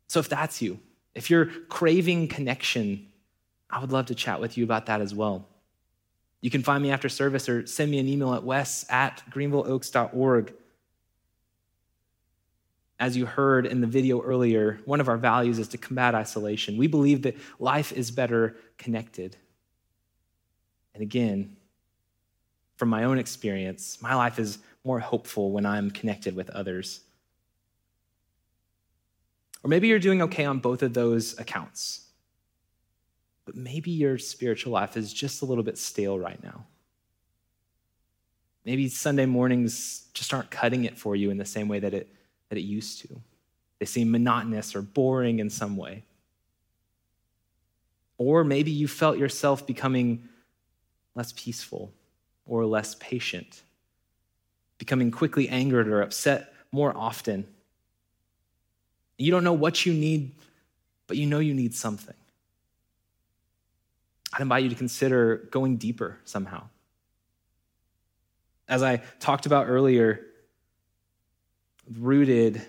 So 0.08 0.20
if 0.20 0.28
that's 0.28 0.60
you, 0.62 0.78
if 1.14 1.30
you're 1.30 1.46
craving 1.46 2.28
connection, 2.28 3.08
I 3.70 3.80
would 3.80 3.92
love 3.92 4.06
to 4.06 4.14
chat 4.14 4.40
with 4.40 4.56
you 4.56 4.64
about 4.64 4.86
that 4.86 5.00
as 5.00 5.14
well. 5.14 5.48
You 6.42 6.50
can 6.50 6.62
find 6.62 6.82
me 6.82 6.90
after 6.90 7.08
service 7.08 7.48
or 7.48 7.66
send 7.66 7.90
me 7.90 7.98
an 7.98 8.06
email 8.06 8.34
at 8.34 8.44
wes 8.44 8.84
at 8.90 9.22
greenvilleoaks.org 9.30 10.52
as 12.98 13.16
you 13.16 13.26
heard 13.26 13.66
in 13.66 13.80
the 13.80 13.86
video 13.86 14.22
earlier, 14.22 14.80
one 14.84 15.00
of 15.00 15.08
our 15.08 15.18
values 15.18 15.58
is 15.58 15.68
to 15.68 15.78
combat 15.78 16.14
isolation. 16.14 16.76
We 16.76 16.86
believe 16.86 17.22
that 17.22 17.36
life 17.58 17.92
is 17.92 18.10
better 18.10 18.56
connected. 18.78 19.36
And 20.94 21.02
again, 21.02 21.56
from 22.76 22.88
my 22.88 23.04
own 23.04 23.18
experience, 23.18 23.98
my 24.00 24.14
life 24.14 24.38
is 24.38 24.58
more 24.84 24.98
hopeful 24.98 25.50
when 25.50 25.66
I'm 25.66 25.90
connected 25.90 26.34
with 26.34 26.48
others. 26.50 27.00
Or 29.62 29.68
maybe 29.68 29.88
you're 29.88 29.98
doing 29.98 30.22
okay 30.22 30.44
on 30.44 30.60
both 30.60 30.82
of 30.82 30.94
those 30.94 31.38
accounts, 31.38 32.06
but 33.44 33.56
maybe 33.56 33.90
your 33.90 34.16
spiritual 34.16 34.72
life 34.72 34.96
is 34.96 35.12
just 35.12 35.42
a 35.42 35.44
little 35.44 35.64
bit 35.64 35.76
stale 35.76 36.18
right 36.18 36.42
now. 36.42 36.64
Maybe 38.64 38.88
Sunday 38.88 39.26
mornings 39.26 40.06
just 40.14 40.32
aren't 40.32 40.50
cutting 40.50 40.84
it 40.84 40.98
for 40.98 41.14
you 41.14 41.30
in 41.30 41.36
the 41.36 41.44
same 41.44 41.68
way 41.68 41.78
that 41.80 41.94
it 41.94 42.08
that 42.48 42.58
it 42.58 42.62
used 42.62 43.00
to. 43.00 43.20
They 43.78 43.86
seem 43.86 44.10
monotonous 44.10 44.74
or 44.74 44.82
boring 44.82 45.38
in 45.38 45.50
some 45.50 45.76
way. 45.76 46.04
Or 48.18 48.44
maybe 48.44 48.70
you 48.70 48.88
felt 48.88 49.18
yourself 49.18 49.66
becoming 49.66 50.28
less 51.14 51.32
peaceful 51.32 51.92
or 52.46 52.64
less 52.64 52.94
patient, 52.94 53.62
becoming 54.78 55.10
quickly 55.10 55.48
angered 55.48 55.88
or 55.88 56.02
upset 56.02 56.54
more 56.72 56.96
often. 56.96 57.46
You 59.18 59.30
don't 59.30 59.44
know 59.44 59.52
what 59.52 59.84
you 59.84 59.92
need, 59.92 60.34
but 61.06 61.16
you 61.16 61.26
know 61.26 61.38
you 61.38 61.54
need 61.54 61.74
something. 61.74 62.14
I'd 64.32 64.42
invite 64.42 64.64
you 64.64 64.68
to 64.70 64.74
consider 64.74 65.48
going 65.50 65.76
deeper 65.76 66.18
somehow. 66.24 66.64
As 68.68 68.82
I 68.82 68.98
talked 69.20 69.46
about 69.46 69.68
earlier, 69.68 70.26
rooted 71.98 72.62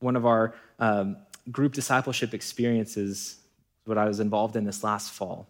one 0.00 0.16
of 0.16 0.26
our 0.26 0.54
um, 0.78 1.16
group 1.50 1.72
discipleship 1.72 2.34
experiences, 2.34 3.36
what 3.84 3.98
I 3.98 4.04
was 4.04 4.20
involved 4.20 4.56
in 4.56 4.64
this 4.64 4.84
last 4.84 5.12
fall. 5.12 5.48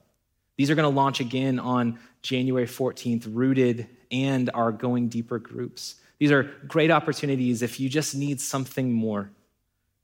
These 0.57 0.71
are 0.71 0.75
going 0.75 0.91
to 0.91 0.97
launch 0.97 1.21
again 1.21 1.59
on 1.59 1.99
January 2.23 2.67
14th, 2.67 3.29
rooted 3.31 3.89
and 4.11 4.51
our 4.55 4.73
going 4.73 5.09
deeper 5.09 5.39
groups. 5.39 5.97
These 6.19 6.33
are 6.33 6.45
great 6.67 6.91
opportunities 6.91 7.63
if 7.63 7.79
you 7.79 7.89
just 7.89 8.15
need 8.15 8.41
something 8.41 8.93
more. 8.93 9.31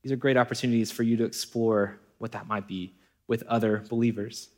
These 0.03 0.11
are 0.11 0.15
great 0.17 0.37
opportunities 0.37 0.91
for 0.91 1.03
you 1.03 1.17
to 1.17 1.23
explore 1.23 1.99
what 2.19 2.33
that 2.33 2.47
might 2.47 2.67
be 2.67 2.93
with 3.27 3.43
other 3.43 3.83
believers. 3.89 4.49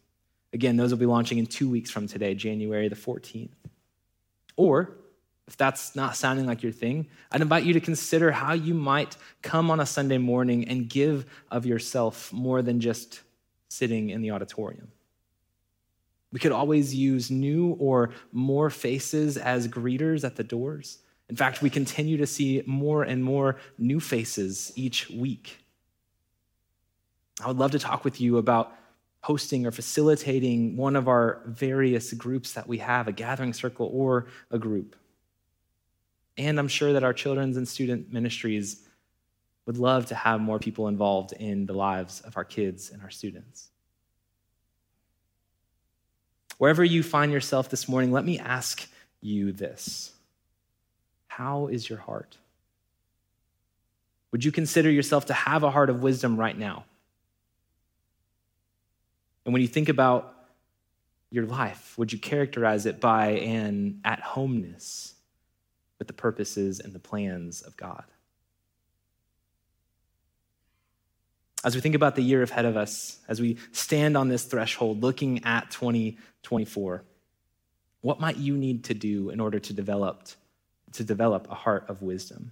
Again, 0.53 0.75
those 0.75 0.91
will 0.91 0.97
be 0.97 1.05
launching 1.05 1.37
in 1.37 1.45
two 1.45 1.69
weeks 1.69 1.89
from 1.89 2.07
today, 2.07 2.33
January 2.33 2.87
the 2.87 2.95
14th. 2.95 3.49
Or 4.57 4.97
if 5.47 5.57
that's 5.57 5.95
not 5.95 6.15
sounding 6.15 6.47
like 6.47 6.63
your 6.63 6.71
thing, 6.71 7.07
I'd 7.31 7.41
invite 7.41 7.65
you 7.65 7.73
to 7.73 7.79
consider 7.79 8.31
how 8.31 8.53
you 8.53 8.73
might 8.73 9.15
come 9.41 9.69
on 9.69 9.79
a 9.79 9.85
Sunday 9.85 10.17
morning 10.17 10.67
and 10.67 10.89
give 10.89 11.25
of 11.51 11.65
yourself 11.65 12.33
more 12.33 12.61
than 12.61 12.79
just 12.79 13.21
sitting 13.69 14.09
in 14.09 14.21
the 14.21 14.31
auditorium. 14.31 14.91
We 16.31 16.39
could 16.39 16.51
always 16.51 16.93
use 16.93 17.29
new 17.29 17.77
or 17.79 18.09
more 18.31 18.69
faces 18.69 19.37
as 19.37 19.67
greeters 19.67 20.23
at 20.23 20.35
the 20.35 20.43
doors. 20.43 20.97
In 21.29 21.35
fact, 21.35 21.61
we 21.61 21.69
continue 21.69 22.17
to 22.17 22.27
see 22.27 22.63
more 22.65 23.03
and 23.03 23.23
more 23.23 23.57
new 23.77 23.99
faces 23.99 24.71
each 24.75 25.09
week. 25.09 25.59
I 27.43 27.47
would 27.47 27.57
love 27.57 27.71
to 27.71 27.79
talk 27.79 28.03
with 28.03 28.19
you 28.19 28.37
about 28.37 28.73
hosting 29.21 29.65
or 29.65 29.71
facilitating 29.71 30.77
one 30.77 30.95
of 30.95 31.07
our 31.07 31.41
various 31.45 32.13
groups 32.13 32.53
that 32.53 32.67
we 32.67 32.79
have, 32.79 33.07
a 33.07 33.11
gathering 33.11 33.53
circle 33.53 33.89
or 33.93 34.27
a 34.51 34.59
group. 34.59 34.95
And 36.37 36.59
I'm 36.59 36.67
sure 36.67 36.93
that 36.93 37.03
our 37.03 37.13
children's 37.13 37.57
and 37.57 37.67
student 37.67 38.11
ministries 38.11 38.81
would 39.65 39.77
love 39.77 40.07
to 40.07 40.15
have 40.15 40.41
more 40.41 40.59
people 40.59 40.87
involved 40.87 41.33
in 41.33 41.65
the 41.65 41.73
lives 41.73 42.21
of 42.21 42.37
our 42.37 42.43
kids 42.43 42.91
and 42.91 43.01
our 43.01 43.09
students. 43.09 43.69
Wherever 46.57 46.83
you 46.83 47.03
find 47.03 47.31
yourself 47.31 47.69
this 47.69 47.89
morning, 47.89 48.11
let 48.11 48.25
me 48.25 48.39
ask 48.39 48.87
you 49.21 49.51
this 49.51 50.13
How 51.27 51.67
is 51.67 51.89
your 51.89 51.99
heart? 51.99 52.37
Would 54.31 54.43
you 54.43 54.51
consider 54.51 54.89
yourself 54.89 55.27
to 55.27 55.33
have 55.33 55.63
a 55.63 55.71
heart 55.71 55.89
of 55.89 56.03
wisdom 56.03 56.37
right 56.37 56.57
now? 56.57 56.85
And 59.45 59.53
when 59.53 59.61
you 59.61 59.67
think 59.67 59.89
about 59.89 60.33
your 61.29 61.45
life, 61.45 61.97
would 61.97 62.11
you 62.11 62.19
characterize 62.19 62.85
it 62.85 62.99
by 62.99 63.27
an 63.27 64.01
at 64.03 64.19
homeness? 64.19 65.14
With 65.99 66.07
the 66.07 66.13
purposes 66.13 66.79
and 66.79 66.93
the 66.93 66.99
plans 66.99 67.61
of 67.61 67.75
God. 67.77 68.03
As 71.63 71.73
we 71.73 71.81
think 71.81 71.95
about 71.95 72.15
the 72.15 72.21
year 72.21 72.43
ahead 72.43 72.65
of 72.65 72.77
us, 72.77 73.17
as 73.27 73.41
we 73.41 73.57
stand 73.71 74.15
on 74.15 74.27
this 74.27 74.43
threshold 74.43 75.01
looking 75.01 75.43
at 75.45 75.71
2024, 75.71 77.03
what 78.01 78.19
might 78.19 78.37
you 78.37 78.55
need 78.55 78.83
to 78.83 78.93
do 78.93 79.31
in 79.31 79.39
order 79.39 79.57
to 79.57 79.73
develop, 79.73 80.27
to 80.93 81.03
develop 81.03 81.47
a 81.49 81.55
heart 81.55 81.85
of 81.87 82.03
wisdom? 82.03 82.51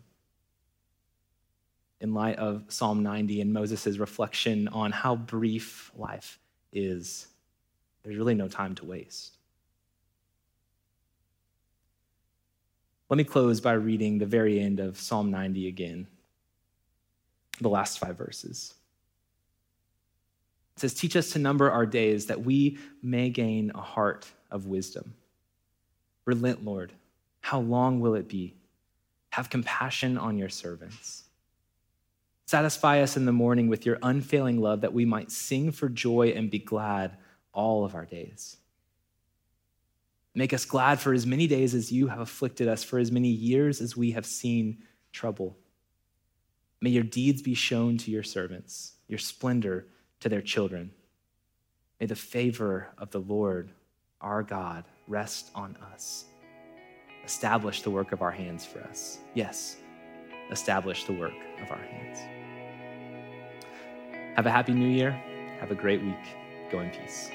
In 2.01 2.15
light 2.15 2.37
of 2.37 2.63
Psalm 2.69 3.03
90 3.03 3.39
and 3.41 3.53
Moses' 3.53 3.97
reflection 3.97 4.67
on 4.69 4.91
how 4.91 5.15
brief 5.15 5.91
life 5.95 6.39
is, 6.71 7.27
there's 8.01 8.17
really 8.17 8.33
no 8.33 8.47
time 8.47 8.73
to 8.75 8.85
waste. 8.85 9.37
Let 13.13 13.17
me 13.17 13.25
close 13.25 13.61
by 13.61 13.73
reading 13.73 14.17
the 14.17 14.25
very 14.25 14.59
end 14.59 14.79
of 14.79 14.99
Psalm 14.99 15.29
90 15.29 15.67
again, 15.67 16.07
the 17.61 17.69
last 17.69 17.99
five 17.99 18.17
verses. 18.17 18.73
It 20.75 20.79
says, 20.79 20.95
Teach 20.95 21.15
us 21.15 21.29
to 21.33 21.37
number 21.37 21.69
our 21.69 21.85
days 21.85 22.25
that 22.25 22.43
we 22.43 22.79
may 23.03 23.29
gain 23.29 23.71
a 23.75 23.81
heart 23.81 24.25
of 24.49 24.65
wisdom. 24.65 25.13
Relent, 26.25 26.65
Lord. 26.65 26.91
How 27.41 27.59
long 27.59 27.99
will 27.99 28.15
it 28.15 28.27
be? 28.27 28.55
Have 29.29 29.47
compassion 29.47 30.17
on 30.17 30.39
your 30.39 30.49
servants. 30.49 31.25
Satisfy 32.47 33.03
us 33.03 33.15
in 33.15 33.25
the 33.25 33.31
morning 33.31 33.67
with 33.67 33.85
your 33.85 33.99
unfailing 34.01 34.59
love 34.59 34.81
that 34.81 34.93
we 34.93 35.05
might 35.05 35.29
sing 35.29 35.71
for 35.71 35.87
joy 35.87 36.29
and 36.35 36.49
be 36.49 36.57
glad 36.57 37.15
all 37.53 37.85
of 37.85 37.93
our 37.93 38.05
days. 38.05 38.57
Make 40.35 40.53
us 40.53 40.65
glad 40.65 40.99
for 40.99 41.13
as 41.13 41.27
many 41.27 41.45
days 41.45 41.75
as 41.75 41.91
you 41.91 42.07
have 42.07 42.19
afflicted 42.19 42.67
us, 42.67 42.83
for 42.83 42.97
as 42.97 43.11
many 43.11 43.29
years 43.29 43.81
as 43.81 43.95
we 43.95 44.11
have 44.11 44.25
seen 44.25 44.79
trouble. 45.11 45.57
May 46.81 46.89
your 46.89 47.03
deeds 47.03 47.41
be 47.41 47.53
shown 47.53 47.97
to 47.99 48.11
your 48.11 48.23
servants, 48.23 48.93
your 49.07 49.19
splendor 49.19 49.87
to 50.19 50.29
their 50.29 50.41
children. 50.41 50.91
May 51.99 52.07
the 52.07 52.15
favor 52.15 52.89
of 52.97 53.11
the 53.11 53.19
Lord 53.19 53.71
our 54.19 54.41
God 54.41 54.85
rest 55.07 55.51
on 55.53 55.77
us. 55.93 56.25
Establish 57.25 57.81
the 57.81 57.91
work 57.91 58.11
of 58.11 58.21
our 58.21 58.31
hands 58.31 58.65
for 58.65 58.81
us. 58.81 59.19
Yes, 59.33 59.77
establish 60.51 61.05
the 61.05 61.13
work 61.13 61.33
of 61.61 61.71
our 61.71 61.77
hands. 61.77 62.19
Have 64.35 64.45
a 64.45 64.51
happy 64.51 64.73
new 64.73 64.89
year. 64.89 65.11
Have 65.59 65.71
a 65.71 65.75
great 65.75 66.01
week. 66.01 66.35
Go 66.71 66.79
in 66.79 66.89
peace. 66.89 67.29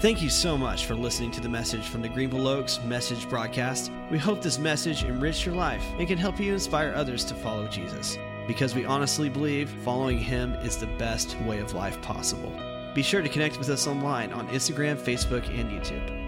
Thank 0.00 0.22
you 0.22 0.30
so 0.30 0.56
much 0.56 0.86
for 0.86 0.94
listening 0.94 1.30
to 1.32 1.40
the 1.40 1.48
message 1.48 1.88
from 1.88 2.00
the 2.00 2.08
Greenville 2.08 2.48
Oaks 2.48 2.80
Message 2.84 3.28
Broadcast. 3.28 3.92
We 4.10 4.18
hope 4.18 4.40
this 4.40 4.58
message 4.58 5.04
enriched 5.04 5.44
your 5.44 5.54
life 5.54 5.84
and 5.98 6.08
can 6.08 6.16
help 6.16 6.40
you 6.40 6.54
inspire 6.54 6.94
others 6.94 7.22
to 7.26 7.34
follow 7.34 7.66
Jesus, 7.68 8.16
because 8.46 8.74
we 8.74 8.86
honestly 8.86 9.28
believe 9.28 9.68
following 9.84 10.18
him 10.18 10.54
is 10.54 10.78
the 10.78 10.86
best 10.86 11.38
way 11.42 11.58
of 11.58 11.74
life 11.74 12.00
possible. 12.00 12.52
Be 12.94 13.02
sure 13.02 13.20
to 13.20 13.28
connect 13.28 13.58
with 13.58 13.68
us 13.68 13.86
online 13.86 14.32
on 14.32 14.48
Instagram, 14.48 14.96
Facebook, 14.96 15.46
and 15.48 15.70
YouTube. 15.70 16.23